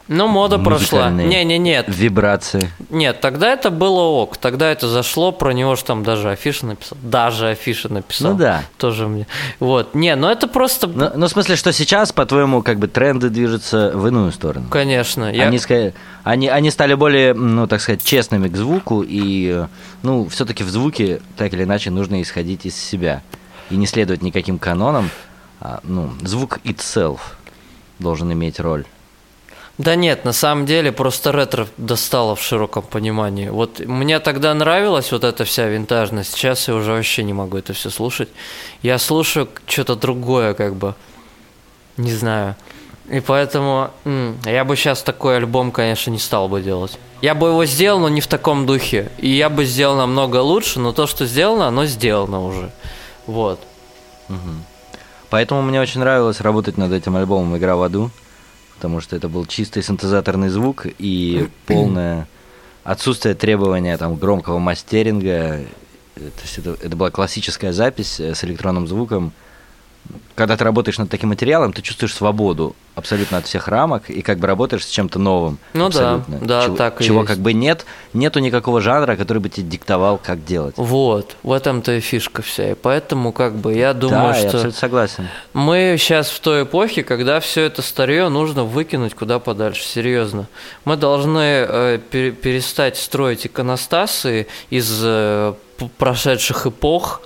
[0.07, 1.09] Ну, мода прошла.
[1.09, 2.69] музыкальные Не-не-не, вибрации.
[2.91, 6.97] нет, тогда это было ок, тогда это зашло, про него же там даже афиша написал,
[7.01, 8.31] даже афиша написал.
[8.33, 8.63] Ну да.
[8.77, 9.25] Тоже мне.
[9.59, 13.29] Вот, не, ну это просто, Ну, ну, в смысле, что сейчас, по-твоему, как бы тренды
[13.29, 14.67] движутся в иную сторону?
[14.69, 15.47] конечно, я...
[15.47, 15.59] Они,
[16.23, 19.65] они, они стали более, ну, так сказать, честными к звуку, и,
[20.03, 23.23] ну, все-таки в звуке, так или иначе, нужно исходить из себя
[23.71, 25.09] и не следовать никаким канонам.
[25.61, 27.19] А, ну, звук itself
[27.97, 28.85] должен иметь роль.
[29.77, 33.49] Да нет, на самом деле просто ретро достало в широком понимании.
[33.49, 37.73] Вот мне тогда нравилась вот эта вся винтажность, сейчас я уже вообще не могу это
[37.73, 38.29] все слушать.
[38.81, 40.95] Я слушаю что-то другое, как бы,
[41.97, 42.55] не знаю.
[43.09, 46.97] И поэтому м, я бы сейчас такой альбом, конечно, не стал бы делать.
[47.21, 49.11] Я бы его сделал, но не в таком духе.
[49.17, 52.71] И я бы сделал намного лучше, но то, что сделано, оно сделано уже.
[53.27, 53.59] Вот.
[55.29, 58.09] Поэтому мне очень нравилось работать над этим альбомом «Игра в аду»,
[58.75, 62.27] потому что это был чистый синтезаторный звук и полное
[62.83, 65.61] отсутствие требования там, громкого мастеринга.
[66.15, 69.33] То есть это, это была классическая запись э, с электронным звуком.
[70.35, 74.37] Когда ты работаешь над таким материалом, ты чувствуешь свободу абсолютно от всех рамок и как
[74.39, 75.57] бы работаешь с чем-то новым.
[75.73, 76.47] Ну да, абсолютно.
[76.47, 77.27] да, чего, так Чего есть.
[77.29, 80.75] как бы нет, нету никакого жанра, который бы тебе диктовал, как делать.
[80.77, 82.71] Вот, в этом-то и фишка вся.
[82.71, 84.47] И поэтому, как бы, я думаю, да, я что...
[84.47, 85.27] абсолютно согласен.
[85.53, 90.47] Мы сейчас в той эпохе, когда все это старье нужно выкинуть куда подальше, серьезно.
[90.83, 95.53] Мы должны э, пере- перестать строить иконостасы из э,
[95.97, 97.21] прошедших эпох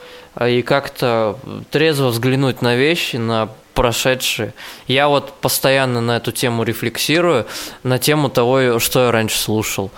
[0.47, 1.37] и как-то
[1.71, 4.53] трезво взглянуть на вещи, на прошедшие.
[4.87, 7.45] Я вот постоянно на эту тему рефлексирую,
[7.83, 9.91] на тему того, что я раньше слушал.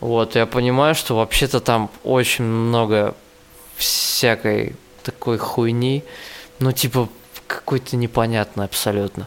[0.00, 3.14] Вот, я понимаю, что вообще-то там очень много
[3.76, 6.04] всякой такой хуйни,
[6.58, 7.08] ну, типа,
[7.46, 9.26] какой-то непонятный абсолютно.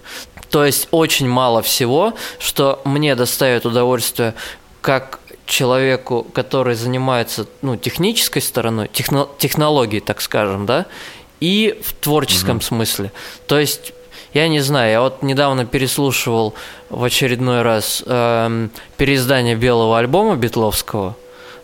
[0.50, 4.34] То есть очень мало всего, что мне доставит удовольствие
[4.82, 10.86] как человеку, который занимается ну, технической стороной, техно- технологией, так скажем, да,
[11.40, 13.12] и в творческом смысле.
[13.48, 13.94] То есть,
[14.34, 16.54] я не знаю, я вот недавно переслушивал
[16.90, 21.16] в очередной раз эм, переиздание белого альбома Битловского,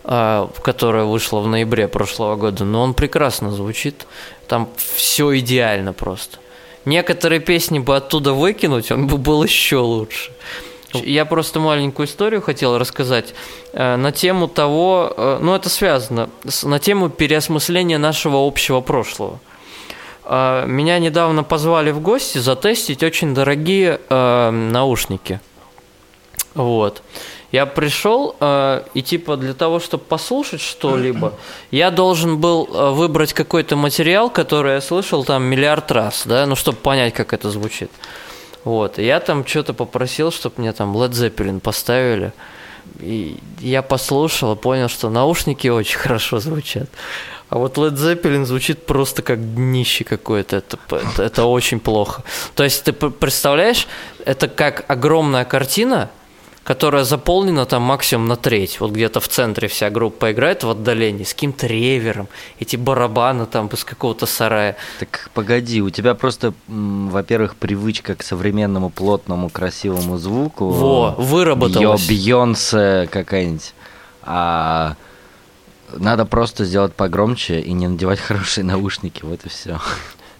[0.04, 4.06] а, которое вышло в ноябре прошлого года, но он прекрасно звучит.
[4.48, 6.38] Там все идеально просто.
[6.84, 10.32] Некоторые песни бы оттуда выкинуть, он бы был еще лучше.
[10.94, 13.34] Я просто маленькую историю хотел рассказать
[13.72, 16.30] э, на тему того, э, ну это связано,
[16.62, 19.38] на тему переосмысления нашего общего прошлого.
[20.24, 25.40] Э, Меня недавно позвали в гости затестить очень дорогие наушники.
[26.54, 27.02] Вот.
[27.52, 31.34] Я пришел, э, и типа для того, чтобы послушать что-либо,
[31.70, 36.78] я должен был выбрать какой-то материал, который я слышал там миллиард раз, да, ну, чтобы
[36.78, 37.90] понять, как это звучит.
[38.68, 38.98] Вот.
[38.98, 42.32] Я там что-то попросил, чтобы мне там Led Zeppelin поставили.
[43.00, 46.90] И я послушал и понял, что наушники очень хорошо звучат.
[47.48, 50.56] А вот Led Zeppelin звучит просто как днище какое-то.
[50.56, 52.22] Это, это, это очень плохо.
[52.54, 53.88] То есть ты представляешь,
[54.26, 56.10] это как огромная картина,
[56.68, 58.78] которая заполнена там максимум на треть.
[58.78, 62.28] Вот где-то в центре вся группа играет в отдалении с каким-то ревером.
[62.60, 64.76] Эти барабаны там из какого-то сарая.
[65.00, 70.68] Так погоди, у тебя просто, во-первых, привычка к современному, плотному, красивому звуку.
[70.68, 72.06] Во, выработалась.
[72.06, 73.72] Бьонсе какая-нибудь.
[74.24, 74.96] А
[75.94, 79.80] надо просто сделать погромче и не надевать хорошие наушники, вот и все.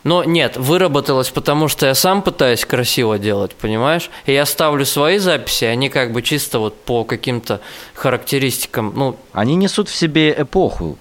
[0.08, 4.08] Но нет, выработалось, потому что я сам пытаюсь красиво делать, понимаешь?
[4.24, 7.60] И я ставлю свои записи, они как бы чисто вот по каким-то
[7.92, 9.16] характеристикам, ну...
[9.34, 10.96] Они несут в себе эпоху.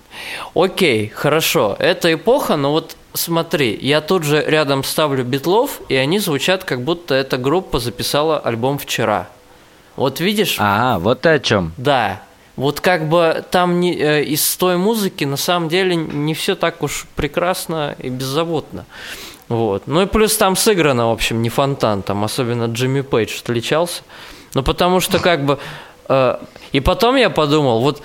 [0.53, 6.19] Окей, хорошо, это эпоха, но вот смотри, я тут же рядом ставлю битлов, и они
[6.19, 9.29] звучат, как будто эта группа записала альбом вчера.
[9.95, 10.57] Вот видишь?
[10.59, 11.71] А, вот ты о чем.
[11.77, 12.23] Да,
[12.57, 16.81] вот как бы там не, э, из той музыки на самом деле не все так
[16.83, 18.85] уж прекрасно и беззаботно.
[19.47, 19.83] Вот.
[19.85, 24.01] Ну и плюс там сыграно, в общем, не фонтан, там особенно Джимми Пейдж отличался.
[24.55, 25.59] Ну потому что как бы...
[26.09, 26.37] Э,
[26.71, 28.01] и потом я подумал, вот,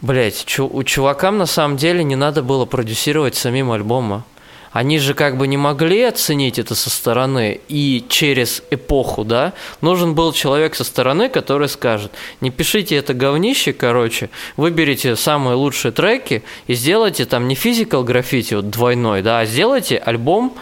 [0.00, 4.24] блядь, чу, у чувакам на самом деле не надо было продюсировать самим альбома
[4.72, 10.14] они же как бы не могли оценить это со стороны и через эпоху, да, нужен
[10.14, 16.42] был человек со стороны, который скажет, не пишите это говнище, короче, выберите самые лучшие треки
[16.66, 20.56] и сделайте там не физикал граффити вот двойной, да, а сделайте альбом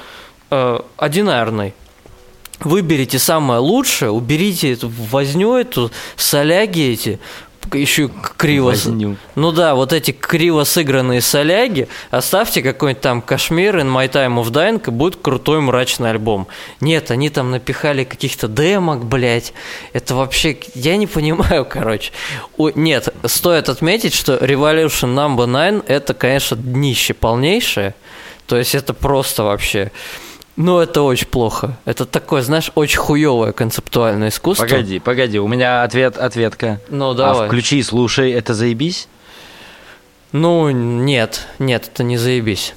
[0.51, 1.75] э, одинарный,
[2.61, 7.21] выберите самое лучшее, уберите эту возню, эту соляги эти,
[7.73, 8.71] еще криво...
[8.71, 9.17] Возню.
[9.35, 14.51] Ну да, вот эти криво сыгранные соляги, оставьте какой-нибудь там Кашмир in My Time of
[14.51, 16.49] Dying, и будет крутой мрачный альбом.
[16.81, 19.53] Нет, они там напихали каких-то демок, блядь.
[19.93, 20.59] Это вообще...
[20.75, 22.13] Я не понимаю, короче.
[22.57, 27.95] О, нет, стоит отметить, что Revolution Number 9 это, конечно, днище полнейшее.
[28.47, 29.93] То есть это просто вообще...
[30.63, 31.79] Ну, это очень плохо.
[31.87, 34.67] Это такое, знаешь, очень хуевое концептуальное искусство.
[34.67, 36.81] Погоди, погоди, у меня ответ, ответка.
[36.91, 37.47] Ну, давай.
[37.47, 39.09] А включи и слушай, это заебись?
[40.33, 42.75] Ну, нет, нет, это не заебись.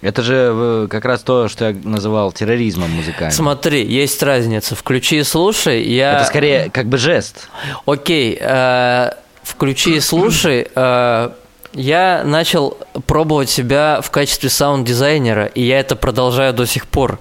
[0.00, 3.30] Это же э, как раз то, что я называл терроризмом музыкальным.
[3.30, 4.74] Смотри, есть разница.
[4.74, 6.16] Включи и слушай, я...
[6.16, 7.48] Это скорее как бы жест.
[7.86, 9.10] Окей, э,
[9.44, 11.30] включи и слушай, э,
[11.72, 17.18] я начал пробовать себя в качестве саунд-дизайнера, и я это продолжаю до сих пор.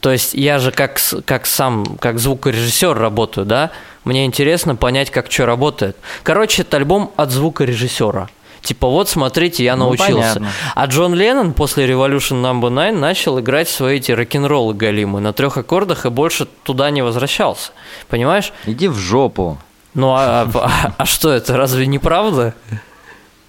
[0.00, 3.70] То есть я же как, как сам, как звукорежиссер работаю, да?
[4.04, 5.96] Мне интересно понять, как что работает.
[6.22, 8.28] Короче, это альбом от звукорежиссера.
[8.62, 10.40] Типа, вот, смотрите, я ну, научился.
[10.40, 12.60] Ну, а Джон Леннон после Revolution No.
[12.60, 17.72] 9 начал играть свои эти рок-н-роллы галимы на трех аккордах и больше туда не возвращался.
[18.08, 18.52] Понимаешь?
[18.66, 19.58] Иди в жопу.
[19.94, 22.54] Ну, а, а, а что это, разве не правда?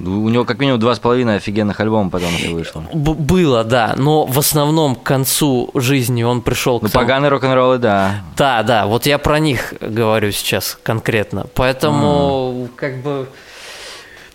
[0.03, 2.83] У него как минимум два с половиной офигенных альбома потом еще вышло.
[2.91, 6.83] Б- было, да, но в основном к концу жизни он пришел к...
[6.83, 7.03] Ну, тому...
[7.03, 8.23] поганые рок-н-роллы, да.
[8.35, 11.45] Да, да, вот я про них говорю сейчас конкретно.
[11.53, 12.75] Поэтому, mm.
[12.75, 13.29] как бы...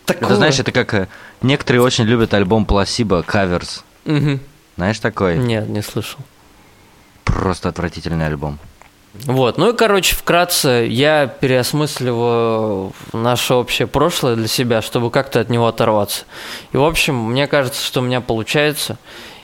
[0.05, 0.29] Такое...
[0.29, 0.95] Это, знаешь, это как...
[0.95, 1.09] Э,
[1.43, 3.85] некоторые очень любят альбом Пласиба, Каверс.
[4.05, 4.39] Угу.
[4.77, 5.37] Знаешь такой?
[5.37, 6.21] Нет, не слышал.
[7.25, 8.59] Просто отвратительный альбом.
[9.25, 15.49] Вот, ну и, короче, вкратце, я переосмысливаю наше общее прошлое для себя, чтобы как-то от
[15.49, 16.25] него оторваться.
[16.73, 18.99] И, в общем, мне кажется, что у меня получается.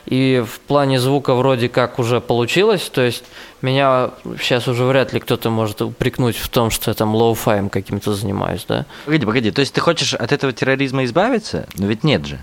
[0.07, 3.25] И в плане звука вроде как уже получилось, то есть
[3.63, 7.71] меня сейчас уже вряд ли кто-то может упрекнуть в том, что я там lo-fi ем
[7.71, 8.85] каким-то занимаюсь, да?
[9.05, 11.67] Погоди, погоди, то есть ты хочешь от этого терроризма избавиться?
[11.79, 12.41] Но ведь нет же.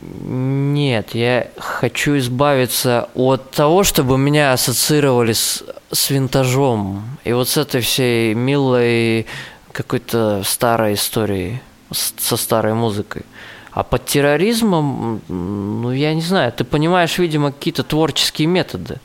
[0.00, 5.62] Нет, я хочу избавиться от того, чтобы меня ассоциировали с,
[5.94, 7.02] с винтажом.
[7.24, 9.26] И вот с этой всей милой
[9.72, 13.22] какой-то старой историей, со старой музыкой.
[13.70, 19.00] А под терроризмом, ну, я не знаю, ты понимаешь, видимо, какие-то творческие методы.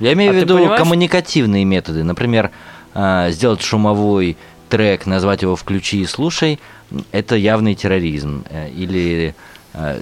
[0.00, 0.78] Я имею а в виду понимаешь?
[0.78, 2.04] коммуникативные методы.
[2.04, 2.50] Например,
[2.92, 4.36] а, сделать шумовой
[4.68, 6.60] трек, назвать его «Включи и слушай»–
[7.12, 8.44] это явный терроризм.
[8.50, 9.34] Э, или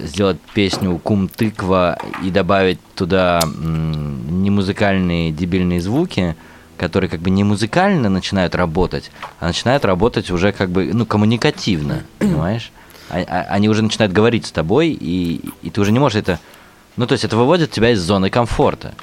[0.04, 6.36] сделать песню «Кум тыква» и добавить туда не музыкальные дебильные звуки,
[6.76, 9.10] которые как бы не музыкально начинают работать,
[9.40, 12.72] а начинают работать уже как бы, ну, коммуникативно, понимаешь?
[13.10, 16.38] А, а, они уже начинают говорить с тобой, и, и ты уже не можешь это...
[16.96, 18.94] Ну, то есть это выводит тебя из зоны комфорта.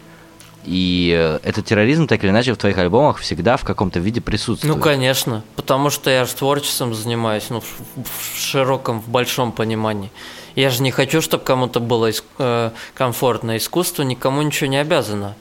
[0.64, 4.76] И э, этот терроризм, так или иначе, в твоих альбомах всегда в каком-то виде присутствует.
[4.76, 10.12] Ну, конечно, потому что я же творчеством занимаюсь, ну, в широком, в большом понимании.
[10.56, 13.58] Я же не хочу, чтобы кому-то было иск- э, комфортно.
[13.58, 15.36] Искусство никому ничего не обязано.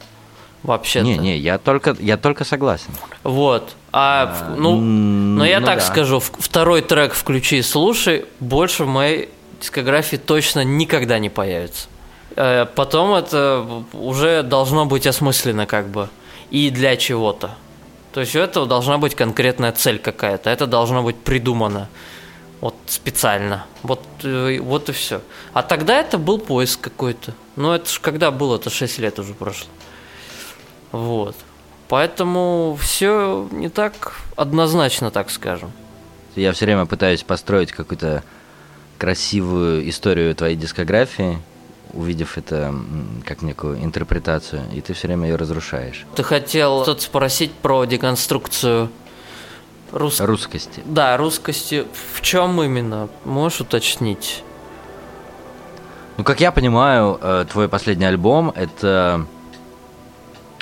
[0.62, 1.06] Вообще-то.
[1.06, 2.90] Не, не, я только, я только согласен.
[3.22, 3.74] Вот.
[3.92, 5.84] А, а ну, но я ну так да.
[5.84, 9.30] скажу, второй трек включи и слушай, больше в моей
[9.60, 11.88] дискографии точно никогда не появится.
[12.36, 16.08] Э, потом это уже должно быть осмысленно как бы
[16.50, 17.56] и для чего-то.
[18.12, 21.88] То есть у этого должна быть конкретная цель какая-то, это должно быть придумано.
[22.60, 23.66] Вот специально.
[23.82, 25.22] Вот, э, вот и все.
[25.52, 27.32] А тогда это был поиск какой-то.
[27.56, 29.68] Ну, это же когда было, это 6 лет уже прошло.
[30.92, 31.36] Вот.
[31.88, 35.72] Поэтому все не так однозначно, так скажем.
[36.36, 38.22] Я все время пытаюсь построить какую-то
[38.98, 41.38] красивую историю твоей дискографии,
[41.92, 42.74] увидев это
[43.24, 46.06] как некую интерпретацию, и ты все время ее разрушаешь.
[46.14, 48.90] Ты хотел что-то спросить про деконструкцию
[49.92, 50.20] Рус...
[50.20, 50.82] русскости.
[50.84, 51.86] Да, русскости.
[52.14, 53.08] В чем именно?
[53.24, 54.44] Можешь уточнить?
[56.16, 59.26] Ну, как я понимаю, э, твой последний альбом это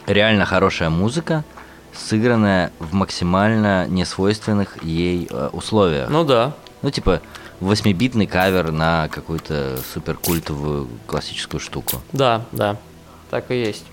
[0.07, 1.45] реально хорошая музыка,
[1.93, 6.09] сыгранная в максимально несвойственных ей э, условиях.
[6.11, 6.55] Ну да.
[6.83, 7.21] Ну, типа,
[7.61, 12.01] восьмибитный кавер на какую-то суперкультовую классическую штуку.
[12.13, 12.77] Да, да,
[13.31, 13.85] так и есть.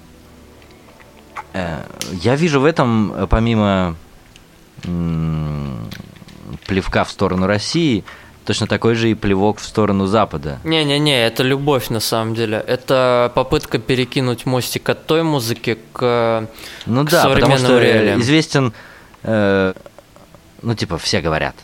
[1.53, 1.81] Э,
[2.11, 3.95] я вижу в этом, помимо
[6.65, 8.03] плевка в сторону России,
[8.45, 10.59] точно такой же и плевок в сторону Запада.
[10.63, 12.63] Не-не-не, это любовь на самом деле.
[12.65, 16.47] Это попытка перекинуть мостик от той музыки к,
[16.86, 18.21] ну к да, современным потому что реалиям.
[18.21, 18.73] известен,
[19.23, 19.73] э,
[20.61, 21.55] ну типа все говорят,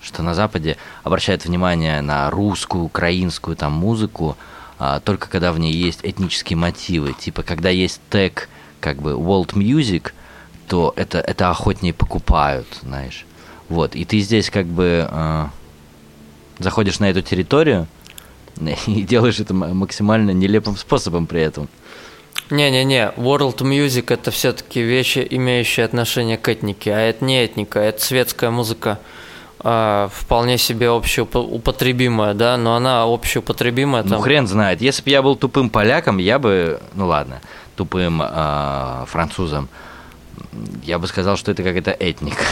[0.00, 4.36] что на Западе обращают внимание на русскую, украинскую там музыку,
[4.78, 7.14] а, только когда в ней есть этнические мотивы.
[7.14, 8.48] Типа когда есть тег
[8.80, 10.12] как бы world music,
[10.68, 13.26] то это, это охотнее покупают, знаешь.
[13.68, 15.46] Вот, и ты здесь как бы э,
[16.58, 17.86] заходишь на эту территорию
[18.86, 21.68] и делаешь это максимально нелепым способом при этом.
[22.50, 28.02] Не-не-не, World Music это все-таки вещи, имеющие отношение к этнике, а это не этника, это
[28.02, 29.00] светская музыка,
[29.62, 34.02] э, вполне себе общеупотребимая, да, но она общеупотребимая.
[34.02, 34.22] Ну, там...
[34.22, 34.80] хрен знает.
[34.80, 37.40] Если бы я был тупым поляком, я бы, ну ладно,
[37.76, 39.68] тупым э, французом,
[40.82, 42.42] я бы сказал, что это какая-то этника.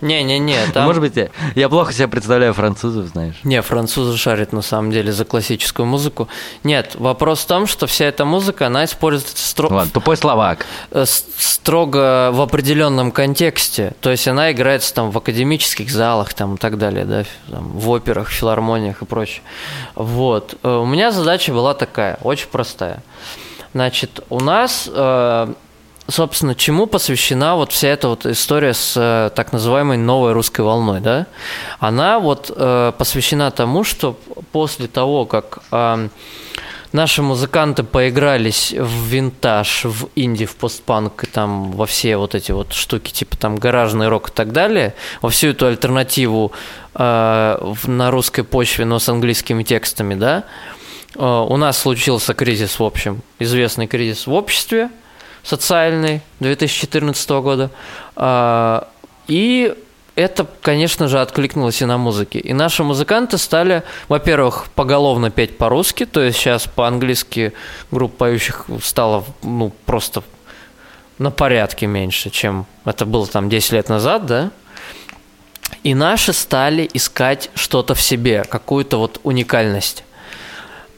[0.00, 0.84] Не-не-не, там...
[0.84, 3.34] Может быть, я, я плохо себе представляю французов, знаешь.
[3.42, 6.28] Не, французы шарят на самом деле за классическую музыку.
[6.62, 9.74] Нет, вопрос в том, что вся эта музыка, она используется строго...
[9.74, 10.66] Ладно, тупой словак.
[10.90, 13.94] Э, строго в определенном контексте.
[14.00, 17.90] То есть она играется там в академических залах там и так далее, да, там, в
[17.90, 19.42] операх, филармониях и прочее.
[19.94, 20.56] Вот.
[20.62, 23.02] Э, у меня задача была такая, очень простая.
[23.72, 25.54] Значит, у нас э,
[26.08, 31.00] собственно, чему посвящена вот вся эта вот история с э, так называемой новой русской волной,
[31.00, 31.26] да?
[31.78, 34.18] Она вот э, посвящена тому, что
[34.52, 36.08] после того, как э,
[36.92, 42.52] наши музыканты поигрались в винтаж, в инди, в постпанк и там во все вот эти
[42.52, 46.52] вот штуки, типа там гаражный рок и так далее, во всю эту альтернативу
[46.94, 50.44] э, на русской почве, но с английскими текстами, да,
[51.14, 54.90] э, у нас случился кризис, в общем, известный кризис в обществе–
[55.44, 57.70] социальный 2014 года.
[58.16, 58.88] А,
[59.28, 59.74] и
[60.16, 62.38] это, конечно же, откликнулось и на музыке.
[62.38, 67.52] И наши музыканты стали, во-первых, поголовно петь по-русски, то есть сейчас по-английски
[67.90, 70.22] групп поющих стало ну, просто
[71.18, 74.50] на порядке меньше, чем это было там 10 лет назад, да?
[75.82, 80.04] И наши стали искать что-то в себе, какую-то вот уникальность.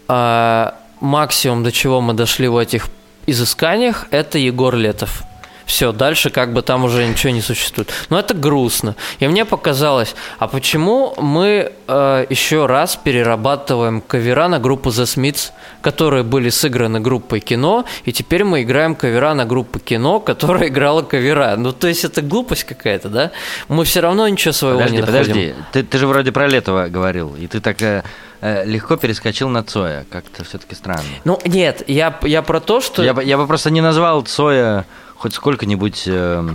[0.09, 2.89] А максимум, до чего мы дошли в этих
[3.27, 5.25] изысканиях это Егор Летов.
[5.67, 7.93] Все, дальше как бы там уже ничего не существует.
[8.09, 8.95] Но это грустно.
[9.19, 15.51] И мне показалось, а почему мы э, еще раз перерабатываем кавера на группу The Smiths,
[15.83, 21.03] которые были сыграны группой кино, и теперь мы играем кавера на группу кино, которая играла
[21.03, 21.57] кавера.
[21.57, 23.33] Ну, то есть это глупость какая-то, да?
[23.67, 25.25] Мы все равно ничего своего подожди, не находим.
[25.25, 28.05] Подожди, ты, ты же вроде про Летова говорил, и ты так э,
[28.43, 30.05] легко перескочил на Цоя.
[30.11, 31.03] Как-то все-таки странно.
[31.25, 33.03] Ну, нет, я, я про то, что...
[33.03, 34.85] Я, я бы просто не назвал Цоя
[35.17, 36.49] хоть сколько-нибудь э,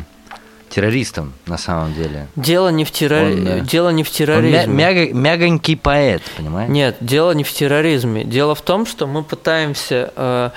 [0.72, 2.28] террористом на самом деле.
[2.36, 3.24] Дело не в, террор...
[3.24, 4.64] он, э, дело не в терроризме.
[4.64, 4.94] Он мя...
[4.94, 5.14] Мяг...
[5.14, 6.70] мягонький поэт, понимаешь?
[6.70, 8.24] Нет, дело не в терроризме.
[8.24, 10.50] Дело в том, что мы пытаемся э,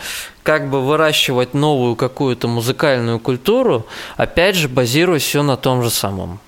[0.42, 6.38] как бы выращивать новую какую-то музыкальную культуру, опять же, базируясь все на том же самом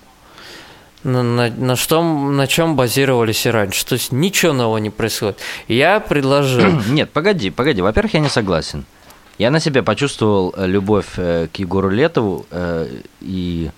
[1.04, 3.84] на, на, на, что, на чем базировались и раньше.
[3.86, 5.38] То есть ничего нового не происходит.
[5.68, 6.82] Я предложил...
[6.88, 7.82] Нет, погоди, погоди.
[7.82, 8.84] Во-первых, я не согласен.
[9.38, 12.88] Я на себе почувствовал э, любовь э, к Егору Летову э,
[13.20, 13.70] и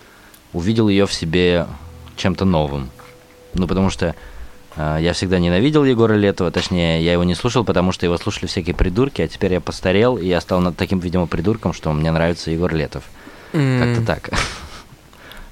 [0.53, 1.67] увидел ее в себе
[2.17, 2.91] чем-то новым.
[3.55, 4.15] Ну, потому что
[4.77, 8.77] я всегда ненавидел Егора Летова, точнее, я его не слушал, потому что его слушали всякие
[8.77, 12.53] придурки, а теперь я постарел, и я стал над таким, видимо, придурком, что мне нравится
[12.53, 13.03] Егор Летов.
[13.53, 13.97] Mm.
[13.97, 14.31] Как-то так.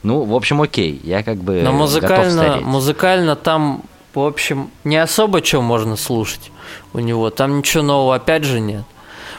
[0.06, 3.82] Ну, в общем, окей, я как бы Но музыкально, музыкально там,
[4.14, 6.52] в общем, не особо что можно слушать
[6.92, 7.30] у него.
[7.30, 8.84] Там ничего нового опять же нет.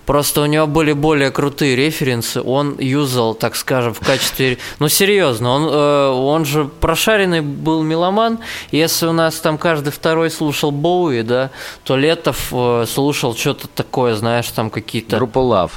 [0.06, 2.42] Просто у него были более крутые референсы.
[2.42, 4.58] Он юзал, так скажем, в качестве...
[4.80, 8.40] Ну, серьезно, он, э, он же прошаренный был меломан.
[8.72, 11.50] Если у нас там каждый второй слушал Боуи, да,
[11.86, 15.16] то Летов э, слушал что-то такое, знаешь, там какие-то...
[15.16, 15.72] Группа Love.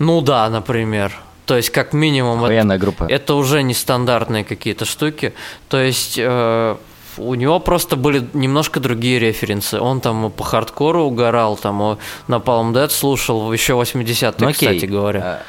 [0.00, 1.12] Ну да, например.
[1.46, 3.04] То есть, как минимум, Военная группа.
[3.08, 5.32] это уже нестандартные какие-то штуки.
[5.68, 6.76] То есть, э,
[7.18, 9.80] у него просто были немножко другие референсы.
[9.80, 15.42] Он там по хардкору угорал, там на Palm Dead слушал еще 80-е, ну, кстати говоря.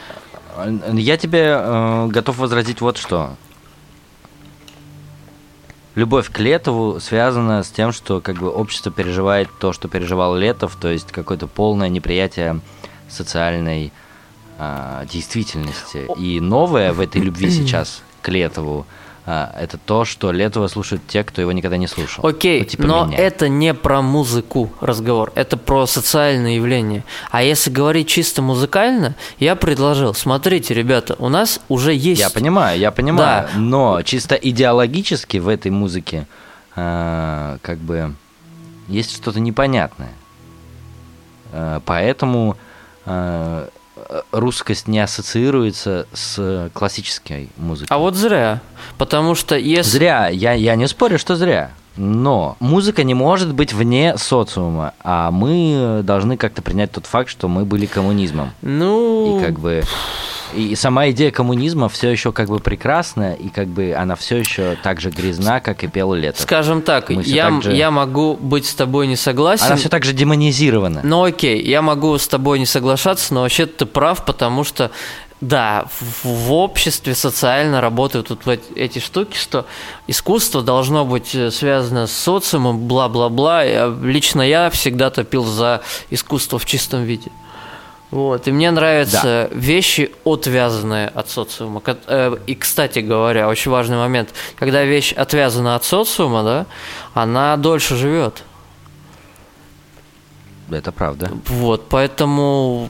[0.56, 3.32] Э, я тебе э, готов возразить вот что.
[5.96, 10.78] Любовь к Летову связана с тем, что как бы общество переживает то, что переживал Летов,
[10.80, 12.60] то есть какое-то полное неприятие
[13.10, 13.92] социальной э,
[15.12, 16.08] действительности.
[16.18, 18.86] И новое в этой любви сейчас к Летову
[19.30, 22.26] а, это то, что Летова слушают те, кто его никогда не слушал.
[22.26, 23.18] Окей, ну, типа но меня.
[23.18, 27.04] это не про музыку разговор, это про социальное явление.
[27.30, 32.22] А если говорить чисто музыкально, я предложил, смотрите, ребята, у нас уже есть...
[32.22, 33.60] Я понимаю, я понимаю, да.
[33.60, 36.26] но чисто идеологически в этой музыке
[36.78, 38.16] э, как бы
[38.88, 40.14] есть что-то непонятное.
[41.52, 42.56] Э, поэтому
[43.06, 43.68] э,
[44.32, 47.88] русскость не ассоциируется с классической музыкой.
[47.90, 48.62] А вот зря.
[48.98, 49.90] Потому что если...
[49.90, 50.30] Зря.
[50.30, 51.72] Я, я не спорю, что зря.
[51.98, 57.48] Но музыка не может быть вне социума, а мы должны как-то принять тот факт, что
[57.48, 58.52] мы были коммунизмом.
[58.62, 59.40] Ну...
[59.40, 59.84] И как бы
[60.54, 64.78] и сама идея коммунизма все еще как бы прекрасна, и как бы она все еще
[64.82, 66.42] так же грязна, как и пел лето.
[66.42, 67.74] Скажем так, я, так же...
[67.74, 69.66] я могу быть с тобой не согласен.
[69.66, 71.02] Она все так же демонизирована.
[71.04, 74.92] Ну окей, я могу с тобой не соглашаться, но вообще ты прав, потому что
[75.40, 75.86] да,
[76.24, 78.40] в, обществе социально работают вот
[78.76, 79.68] эти штуки, что
[80.08, 83.64] искусство должно быть э, связано с социумом, бла-бла-бла.
[84.02, 87.32] Лично я всегда топил за искусство в чистом виде.
[88.10, 89.56] Вот, и мне нравятся да.
[89.56, 91.84] вещи, отвязанные от социума.
[91.86, 96.66] Э, и, кстати говоря, очень важный момент, когда вещь отвязана от социума, да,
[97.14, 98.44] она дольше живет.
[100.72, 101.30] Это правда.
[101.46, 102.90] Вот, поэтому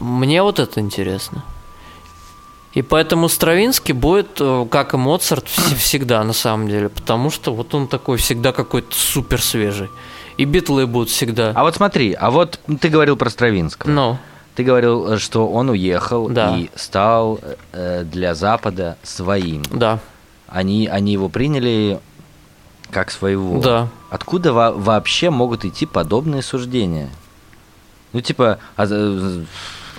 [0.00, 1.44] мне вот это интересно.
[2.74, 5.46] И поэтому Стравинский будет, э, как и Моцарт,
[5.76, 9.88] всегда на самом деле, потому что вот он такой всегда какой-то супер свежий.
[10.38, 11.52] И битлы будут всегда.
[11.54, 13.90] А вот смотри, а вот ты говорил про Стравинского.
[13.90, 14.12] Ну.
[14.12, 14.16] No.
[14.54, 16.56] Ты говорил, что он уехал да.
[16.56, 17.40] и стал
[17.72, 19.62] э, для Запада своим.
[19.70, 19.98] Да.
[20.46, 22.00] Они, они его приняли
[22.90, 23.60] как своего.
[23.60, 23.88] Да.
[24.10, 27.08] Откуда во вообще могут идти подобные суждения?
[28.12, 28.58] Ну, типа...
[28.76, 29.44] А, э,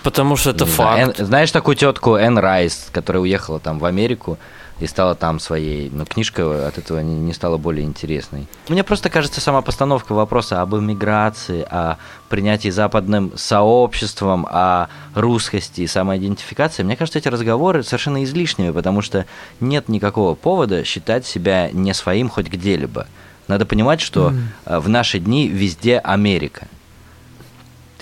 [0.03, 1.19] Потому что это факт.
[1.19, 4.37] Эн, знаешь такую тетку Энн Райс, которая уехала там в Америку,
[4.79, 5.89] и стала там своей.
[5.89, 8.47] Но книжка от этого не, не стала более интересной.
[8.67, 11.97] Мне просто кажется сама постановка вопроса об эмиграции, о
[12.29, 19.25] принятии западным сообществом, о русскости и самоидентификации, мне кажется, эти разговоры совершенно излишними, потому что
[19.59, 23.07] нет никакого повода считать себя не своим хоть где-либо.
[23.47, 24.33] Надо понимать, что
[24.65, 24.79] mm.
[24.79, 26.67] в наши дни везде Америка.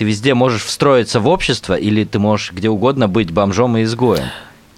[0.02, 4.24] Ты везде можешь встроиться в общество, или ты можешь где угодно быть бомжом и изгоем.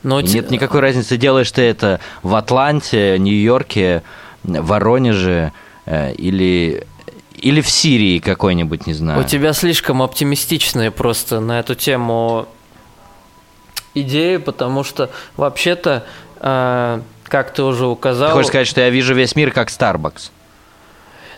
[0.04, 4.04] Но и нет никакой разницы, делаешь ты это в Атланте, Нью-Йорке,
[4.44, 5.54] Воронеже
[5.86, 6.86] э, или
[7.36, 9.22] или в Сирии какой-нибудь, не знаю.
[9.22, 12.46] У тебя слишком оптимистичные просто на эту тему
[13.94, 16.06] идеи, потому что вообще-то,
[16.42, 18.28] э, как ты уже указал...
[18.28, 20.32] Ты хочешь сказать, что я вижу весь мир как Starbucks?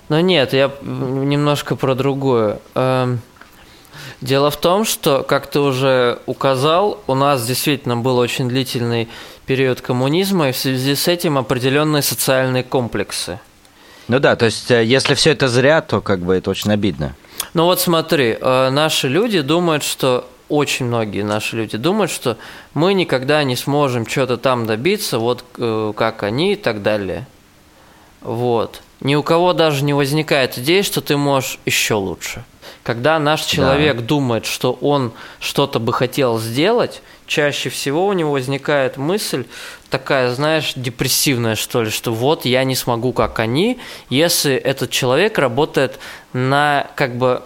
[0.10, 2.58] Ну нет, я немножко про другое.
[2.74, 3.18] Э,
[4.26, 9.08] Дело в том, что, как ты уже указал, у нас действительно был очень длительный
[9.46, 13.40] период коммунизма, и в связи с этим определенные социальные комплексы.
[14.08, 17.16] Ну да, то есть, э, если все это зря, то как бы это очень обидно.
[17.54, 22.38] Ну вот смотри, э, наши люди думают, что очень многие наши люди думают, что
[22.74, 27.28] мы никогда не сможем что-то там добиться, вот э, как они и так далее.
[28.26, 28.82] Вот.
[29.02, 32.44] Ни у кого даже не возникает идеи, что ты можешь еще лучше.
[32.82, 34.02] Когда наш человек да.
[34.02, 39.46] думает, что он что-то бы хотел сделать, чаще всего у него возникает мысль
[39.90, 45.38] такая, знаешь, депрессивная, что ли, что вот я не смогу, как они, если этот человек
[45.38, 46.00] работает
[46.34, 47.44] на, как бы,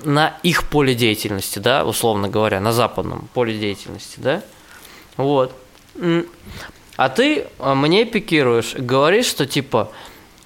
[0.00, 4.42] на их поле деятельности, да, условно говоря, на западном поле деятельности, да,
[5.16, 5.52] вот.
[6.96, 9.90] А ты а, мне пикируешь, говоришь, что типа,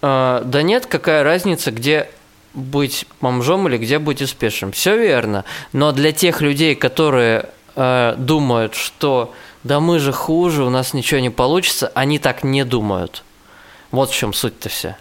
[0.01, 2.09] э, да нет, какая разница, где
[2.55, 4.73] быть бомжом или где быть успешным.
[4.73, 5.45] Все верно.
[5.73, 9.35] Но для тех людей, которые э, думают, что
[9.65, 13.23] да мы же хуже, у нас ничего не получится, они так не думают.
[13.91, 14.97] Вот в чем суть-то вся.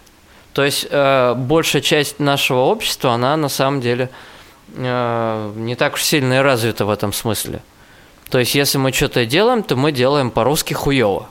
[0.52, 4.10] То есть э, большая часть нашего общества, она на самом деле
[4.74, 7.62] э, не так уж сильно и развито в этом смысле.
[8.30, 11.28] То есть, если мы что-то делаем, то мы делаем по-русски хуево.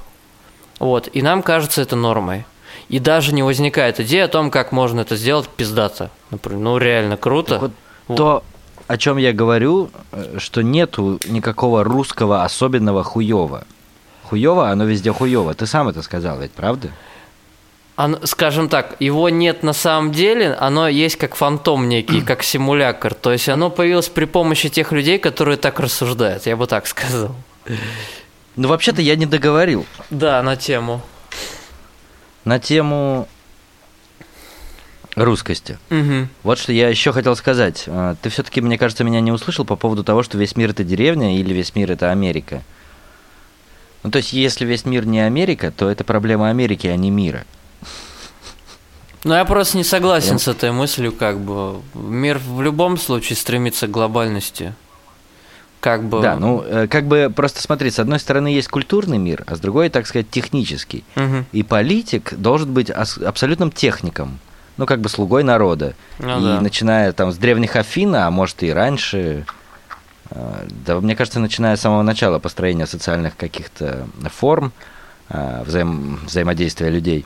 [0.79, 2.45] Вот, и нам кажется это нормой.
[2.89, 6.09] И даже не возникает идея о том, как можно это сделать пиздато.
[6.31, 7.59] Например, ну реально круто.
[7.59, 7.61] Так
[8.07, 8.43] вот, то,
[8.87, 13.65] о чем я говорю, э, что нету никакого русского особенного хуева.
[14.23, 15.53] Хуево, оно везде хуево.
[15.53, 16.89] Ты сам это сказал, ведь правда?
[17.97, 23.15] Оно, скажем так, его нет на самом деле, оно есть как фантом некий, как симулятор.
[23.15, 27.35] То есть оно появилось при помощи тех людей, которые так рассуждают, я бы так сказал.
[28.57, 29.85] Ну, вообще-то я не договорил.
[30.09, 31.01] Да, на тему.
[32.43, 33.27] На тему
[35.15, 35.77] русскости.
[35.91, 36.27] Угу.
[36.43, 37.83] Вот что я еще хотел сказать.
[37.87, 40.83] А, Ты все-таки, мне кажется, меня не услышал по поводу того, что весь мир это
[40.83, 42.63] деревня или весь мир это Америка.
[44.03, 47.45] Ну, то есть, если весь мир не Америка, то это проблема Америки, а не мира.
[49.23, 51.81] Ну, я просто не согласен с этой мыслью, как бы.
[51.93, 54.73] Мир в любом случае стремится к глобальности.
[55.79, 56.21] Как бы...
[56.21, 59.59] Да, ну, э, как бы просто смотри, с одной стороны есть культурный мир, а с
[59.59, 61.03] другой, так сказать, технический.
[61.15, 61.45] Мгм.
[61.51, 64.39] И политик должен быть абсолютным техником,
[64.77, 65.93] ну, как бы слугой народа.
[66.19, 66.61] Ну и да.
[66.61, 69.45] начиная там с древних Афин, а может и раньше,
[70.31, 74.71] э, да, мне кажется, начиная с самого начала построения социальных каких-то форм,
[75.29, 77.25] э, взаим- взаимодействия людей,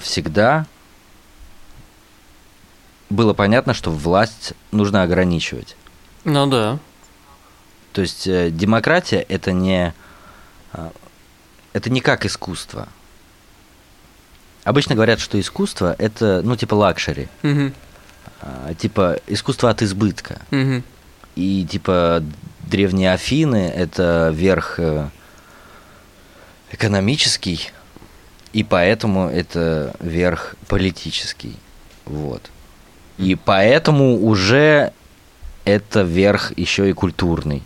[0.00, 0.66] всегда
[3.10, 5.76] было понятно, что власть нужно ограничивать.
[6.24, 6.78] Ну да.
[7.92, 9.94] То есть э, демократия это не
[10.72, 10.92] а,
[11.72, 12.88] это не как искусство.
[14.64, 17.28] Обычно говорят, что искусство это ну типа luxury,
[18.42, 20.40] а, типа искусство от избытка.
[20.50, 20.84] Мгм.
[21.36, 22.22] И типа
[22.60, 25.08] древние Афины это верх э,
[26.72, 27.70] экономический,
[28.52, 31.56] и поэтому это верх политический.
[32.04, 32.50] Вот.
[33.18, 34.92] И поэтому уже
[35.64, 37.62] это верх еще и культурный.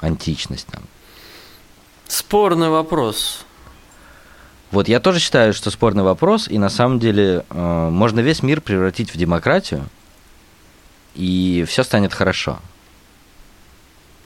[0.00, 0.82] Античность там.
[2.08, 3.44] Спорный вопрос.
[4.70, 8.60] Вот я тоже считаю, что спорный вопрос, и на самом деле э, можно весь мир
[8.60, 9.84] превратить в демократию,
[11.14, 12.58] и все станет хорошо.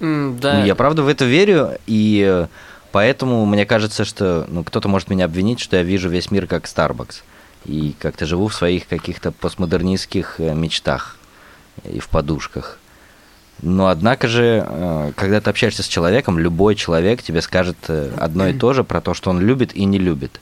[0.01, 0.61] М, Да.
[0.61, 2.47] Ну, я правда в это верю, и
[2.93, 6.65] поэтому мне кажется, что ну, кто-то может меня обвинить, что я вижу весь мир как
[6.67, 7.23] Starbucks,
[7.67, 11.17] и как-то живу в своих каких-то постмодернистских э, мечтах
[11.85, 12.79] и в подушках.
[13.63, 18.47] Но однако же, э, когда ты общаешься с человеком, любой человек тебе скажет э, одно
[18.49, 20.39] и то же про то, что он любит и не любит.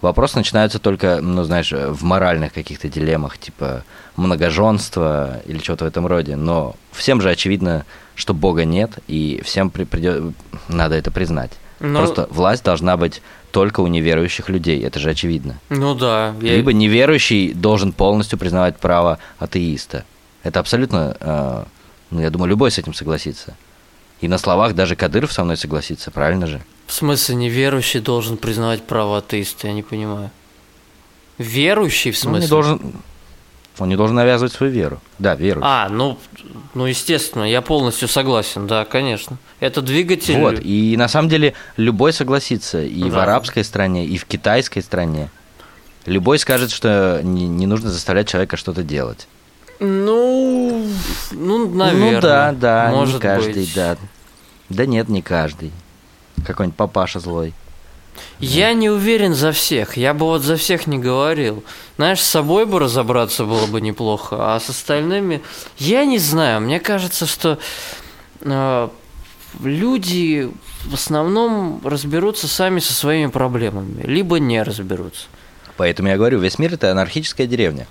[0.00, 3.82] Вопрос начинается только, ну, знаешь, в моральных каких-то дилеммах, типа
[4.16, 6.36] многоженства или чего-то в этом роде.
[6.36, 7.84] Но всем же очевидно,
[8.14, 10.32] что Бога нет, и всем при- придё-
[10.68, 11.50] надо это признать.
[11.80, 15.58] Ну- Просто власть должна быть только у неверующих людей, это же очевидно.
[15.70, 16.34] Ну да.
[16.40, 20.04] я- Либо неверующий должен полностью признавать право атеиста.
[20.42, 21.64] Это абсолютно, э,
[22.10, 23.56] ну, я думаю, любой с этим согласится.
[24.20, 26.60] И на словах даже Кадыров со мной согласится, правильно же?
[26.86, 30.30] В смысле, неверующий должен признавать право атеиста, я не понимаю.
[31.38, 32.42] Верующий, в Ну, смысле?
[32.42, 32.80] не должен,
[33.80, 35.00] он не должен навязывать свою веру.
[35.18, 35.60] Да, веру.
[35.64, 36.18] А, ну,
[36.74, 39.38] ну, естественно, я полностью согласен, да, конечно.
[39.60, 40.38] Это двигатель.
[40.38, 43.22] Вот, и на самом деле любой согласится, и в Да.
[43.24, 45.30] арабской стране, и в китайской стране.
[46.06, 49.26] Любой скажет, что не, не нужно заставлять человека что-то делать.
[49.80, 50.86] Ну,
[51.32, 52.12] ну, наверное.
[52.14, 53.74] Ну да, да, может не каждый, быть.
[53.74, 53.96] да.
[54.68, 55.72] Да нет, не каждый.
[56.46, 57.52] Какой-нибудь папаша злой.
[58.38, 59.96] Я не уверен за всех.
[59.96, 61.64] Я бы вот за всех не говорил.
[61.96, 65.42] Знаешь, с собой бы разобраться было бы неплохо, а с остальными
[65.78, 66.60] я не знаю.
[66.60, 67.58] Мне кажется, что
[68.40, 68.88] э,
[69.62, 70.50] люди
[70.84, 75.26] в основном разберутся сами со своими проблемами, либо не разберутся.
[75.76, 77.86] Поэтому я говорю, весь мир это анархическая деревня.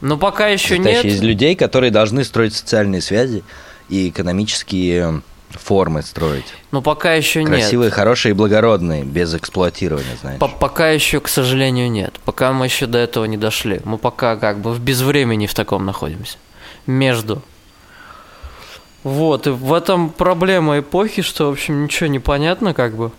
[0.00, 1.16] Но пока еще состоящая нет.
[1.16, 3.44] из людей, которые должны строить социальные связи
[3.88, 5.22] и экономические
[5.58, 6.46] формы строить.
[6.70, 7.94] Но пока еще Красивые, нет.
[7.94, 10.38] хорошие и благородные, без эксплуатирования, знаешь.
[10.38, 12.18] По- пока еще, к сожалению, нет.
[12.24, 13.80] Пока мы еще до этого не дошли.
[13.84, 16.38] Мы пока как бы в безвремени в таком находимся.
[16.86, 17.42] Между.
[19.02, 23.10] Вот, и в этом проблема эпохи, что, в общем, ничего не понятно, как бы.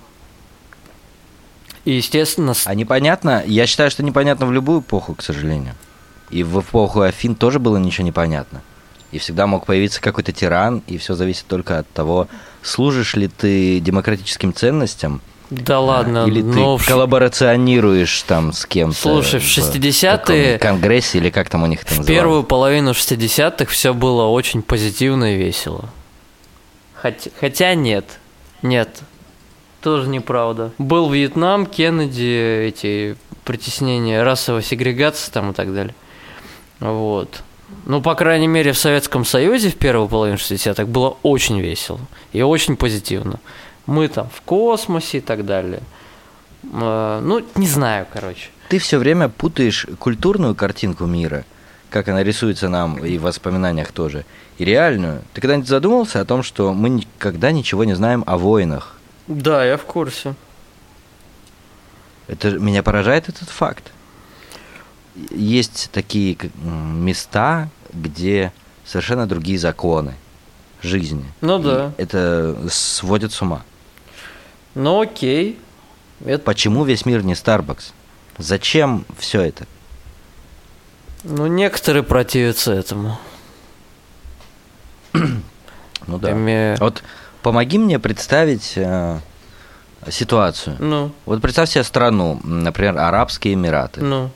[1.85, 5.75] И, естественно, А непонятно, я считаю, что непонятно в любую эпоху, к сожалению.
[6.29, 8.61] И в эпоху Афин тоже было ничего непонятно.
[9.13, 12.27] И всегда мог появиться какой-то тиран, и все зависит только от того,
[12.63, 18.65] служишь ли ты демократическим ценностям, да а, ладно, или ты но в- коллаборационируешь там с
[18.65, 18.97] кем-то.
[18.97, 22.07] Слушай, в 60-е каком Конгрессе или как там у них это в называлось.
[22.19, 25.89] первую половину 60-х все было очень позитивно и весело.
[26.95, 28.05] Хотя, хотя нет,
[28.63, 29.01] нет,
[29.81, 30.71] тоже неправда.
[30.79, 35.93] Был Вьетнам, Кеннеди, эти притеснения, расовая сегрегация там и так далее.
[36.79, 37.43] Вот.
[37.85, 41.99] Ну, по крайней мере, в Советском Союзе в первой половине 60-х было очень весело
[42.31, 43.39] и очень позитивно.
[43.85, 45.81] Мы там в космосе и так далее.
[46.63, 48.49] Э, Ну, не знаю, короче.
[48.69, 51.45] Ты все время путаешь культурную картинку мира,
[51.89, 54.25] как она рисуется нам и в воспоминаниях тоже,
[54.57, 55.21] и реальную.
[55.33, 58.97] Ты когда-нибудь задумался о том, что мы никогда ничего не знаем о войнах?
[59.27, 60.35] Да, я в курсе.
[62.27, 63.91] Это меня поражает этот факт.
[65.31, 68.51] Есть такие места, где
[68.85, 70.15] совершенно другие законы
[70.81, 71.25] жизни.
[71.41, 71.93] Ну И да.
[71.97, 73.61] Это сводит с ума.
[74.75, 75.59] Ну, окей.
[76.25, 77.91] Это, Почему весь мир не Starbucks?
[78.37, 79.65] Зачем все это?
[81.23, 83.17] ну, некоторые противятся этому.
[86.07, 86.31] Ну да.
[86.31, 87.01] Ими- Вот
[87.43, 89.19] помоги мне представить э,
[90.09, 90.75] ситуацию.
[90.79, 94.01] Ну, Вот представь себе страну, например, Арабские Эмираты.
[94.01, 94.29] ну,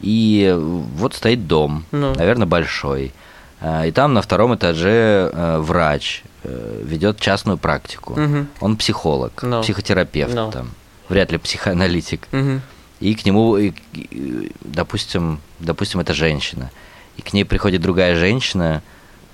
[0.00, 0.54] И
[0.96, 2.14] вот стоит дом, Ну.
[2.14, 3.12] наверное, большой.
[3.60, 8.14] А, И там на втором этаже э, врач э, ведет частную практику.
[8.20, 8.48] Мгм.
[8.60, 9.62] Он психолог, Ну.
[9.62, 10.50] психотерапевт Ну.
[10.50, 10.70] там,
[11.08, 12.28] вряд ли психоаналитик.
[12.32, 12.60] мгм.
[13.00, 16.70] И к нему, и- и, допустим, допустим, это женщина.
[17.16, 18.82] И к ней приходит другая женщина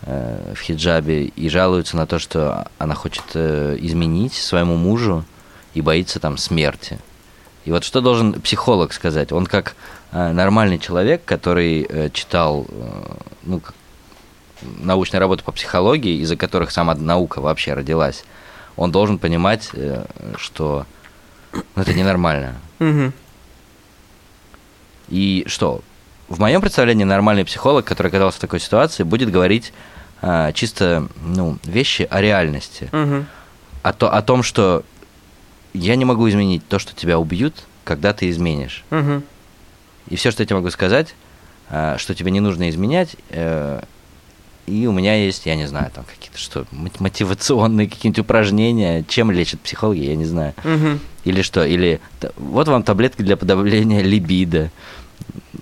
[0.07, 5.25] э, в хиджабе и жалуется на то, что она хочет э, изменить своему мужу
[5.75, 6.99] и боится там смерти.
[7.67, 9.31] И вот что должен психолог сказать?
[9.31, 9.75] Он как
[10.13, 13.63] нормальный человек, который э, читал э, ну,
[14.79, 18.25] научные работы по психологии, из-за которых сама наука вообще родилась,
[18.77, 20.05] он должен понимать, э,
[20.37, 20.87] что
[21.53, 22.55] ну, это ненормально.
[25.09, 25.83] И что?
[26.29, 29.73] В моем представлении нормальный психолог, который оказался в такой ситуации, будет говорить
[30.23, 32.89] а, чисто ну, вещи о реальности.
[32.93, 33.27] Мгм.
[33.83, 34.85] О, то, о том, что
[35.73, 38.85] я не могу изменить то, что тебя убьют, когда ты изменишь.
[40.11, 41.15] И все, что я тебе могу сказать,
[41.71, 43.81] а, что тебе не нужно изменять, э,
[44.67, 49.31] и у меня есть, я не знаю, там какие-то что, мо- мотивационные какие-нибудь упражнения, чем
[49.31, 50.55] лечат психологи, я не знаю.
[50.63, 51.01] Мгм.
[51.25, 51.65] Или что?
[51.65, 52.01] Или
[52.37, 54.71] вот вам таблетки для подавления либидо.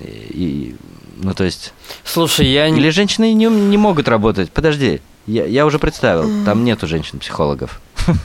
[0.01, 0.76] И,
[1.16, 1.72] ну, то есть...
[2.05, 2.78] Слушай, я не...
[2.80, 4.51] Или женщины не, не могут работать.
[4.51, 7.80] Подожди, я, я уже представил, там нету женщин-психологов.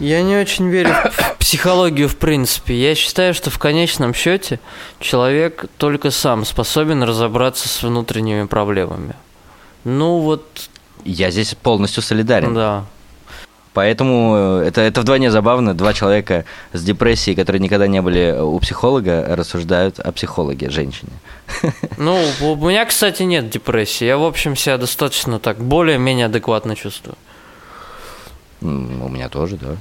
[0.00, 2.74] Я не очень верю в психологию в принципе.
[2.74, 4.58] Я считаю, что в конечном счете
[4.98, 9.14] человек только сам способен разобраться с внутренними проблемами.
[9.84, 10.70] Ну вот,
[11.04, 12.54] Я здесь полностью солидарен.
[12.54, 12.84] да.
[13.72, 15.74] Поэтому э, это, это вдвойне забавно.
[15.74, 21.12] Два человека с депрессией, которые никогда не были у психолога, рассуждают о психологе, женщине.
[21.96, 24.06] Ну, у меня, кстати, нет депрессии.
[24.06, 27.16] Я, в общем, себя достаточно так более-менее адекватно чувствую.
[28.60, 29.76] У меня тоже, да.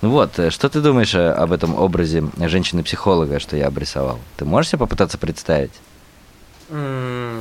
[0.00, 4.18] Вот, э, что ты думаешь э, об этом образе женщины-психолога, что я обрисовал?
[4.36, 5.72] Ты можешь себе попытаться представить?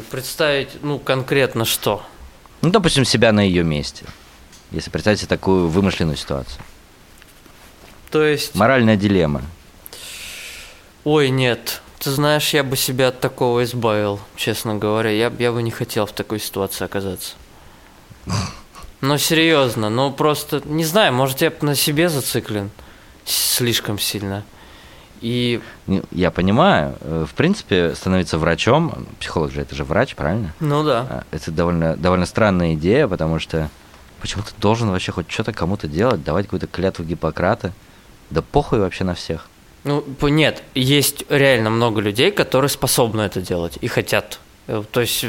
[0.09, 2.03] Представить, ну, конкретно что?
[2.61, 4.05] Ну, допустим, себя на ее месте.
[4.71, 6.61] Если представить себе такую вымышленную ситуацию.
[8.11, 8.55] То есть...
[8.55, 9.43] Моральная дилемма.
[11.03, 11.81] Ой, нет.
[11.99, 15.11] Ты знаешь, я бы себя от такого избавил, честно говоря.
[15.11, 17.35] Я, я бы не хотел в такой ситуации оказаться.
[19.01, 22.69] Ну, серьезно, ну просто, не знаю, может, я на себе зациклен
[23.25, 24.43] слишком сильно.
[25.21, 25.59] И,
[26.11, 30.53] Я понимаю, э, в принципе, становиться врачом, психолог же это же врач, правильно?
[30.59, 31.05] ну да.
[31.09, 33.69] А, Это довольно, довольно странная идея, потому что
[34.21, 37.73] почему ты должен вообще хоть что-то кому-то делать, давать какую-то клятву Гиппократа?
[38.29, 39.47] Да похуй вообще на всех.
[39.83, 44.39] Ну, нет, есть реально много людей, которые способны это делать и хотят.
[44.67, 45.25] Э, То есть,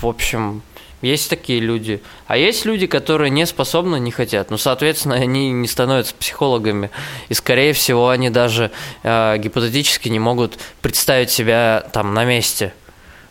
[0.00, 0.62] в общем,
[1.04, 2.02] есть такие люди.
[2.26, 4.50] А есть люди, которые не способны, не хотят.
[4.50, 6.90] Ну, соответственно, они не становятся психологами.
[7.28, 8.70] И, скорее всего, они даже
[9.02, 12.72] э, гипотетически не могут представить себя там на месте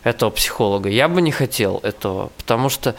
[0.04, 0.90] этого психолога.
[0.90, 2.96] Я бы не хотел этого, потому что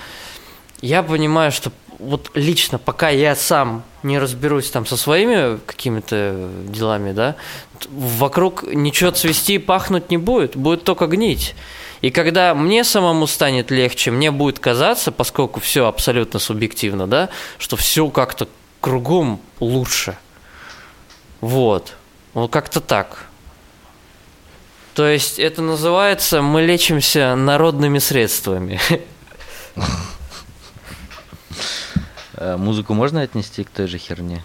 [0.81, 7.13] я понимаю, что вот лично, пока я сам не разберусь там со своими какими-то делами,
[7.13, 7.37] да,
[7.91, 11.55] вокруг ничего цвести и пахнуть не будет, будет только гнить.
[12.01, 17.77] И когда мне самому станет легче, мне будет казаться, поскольку все абсолютно субъективно, да, что
[17.77, 18.49] все как-то
[18.81, 20.19] кругом лучше.
[21.41, 21.95] Вот.
[22.35, 23.27] Вот как-то так.
[24.95, 28.81] То есть это называется мы лечимся народными средствами.
[32.37, 34.43] Э, Музыку можно отнести к той же херне?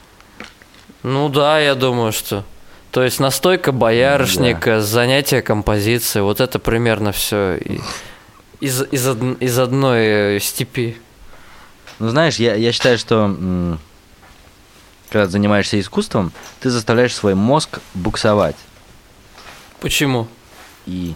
[1.02, 2.44] Ну да, я думаю, что.
[2.92, 7.58] То есть настойка боярышника, занятие композицией, вот это примерно все
[8.60, 10.98] из, из, од- из одной э, степи.
[12.00, 13.78] Ну, знаешь, я, я считаю, что
[15.10, 16.32] когда ты занимаешься искусством,
[16.62, 18.56] ты заставляешь свой мозг буксовать.
[19.82, 20.28] Почему?
[20.88, 21.14] И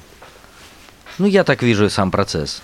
[1.17, 2.61] Ну, я так вижу сам процесс.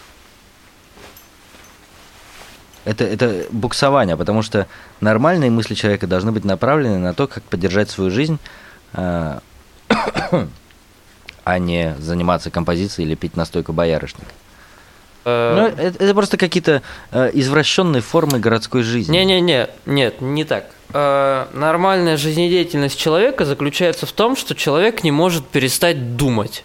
[2.85, 4.67] Это, это буксование, потому что
[5.01, 8.39] нормальные мысли человека должны быть направлены на то, как поддержать свою жизнь,
[8.93, 9.41] а,
[11.43, 14.31] а не заниматься композицией или пить настойку боярышника.
[15.25, 16.81] Э, Ну, это, это просто какие-то
[17.11, 19.11] э, извращенные формы городской жизни.
[19.11, 20.71] Не-не-не, нет, не так.
[20.93, 26.63] Э, Нормальная жизнедеятельность человека заключается в том, что человек не может перестать думать.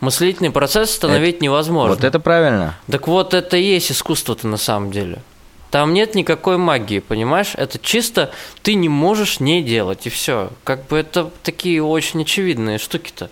[0.00, 1.94] Мыслительный процесс остановить невозможно.
[1.94, 2.74] Вот это правильно.
[2.90, 5.20] Так вот, это и есть искусство-то на самом деле.
[5.70, 7.52] Там нет никакой магии, понимаешь?
[7.56, 10.50] Это чисто ты не можешь не делать, и все.
[10.64, 13.30] Как бы это такие очень очевидные штуки-то.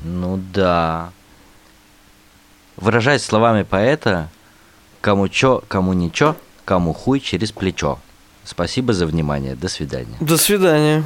[0.00, 1.10] Ну да.
[2.76, 4.28] Выражаясь словами поэта,
[5.00, 7.98] кому чё, кому ничего, кому хуй через плечо.
[8.44, 9.56] Спасибо за внимание.
[9.56, 10.16] До свидания.
[10.20, 11.04] До свидания.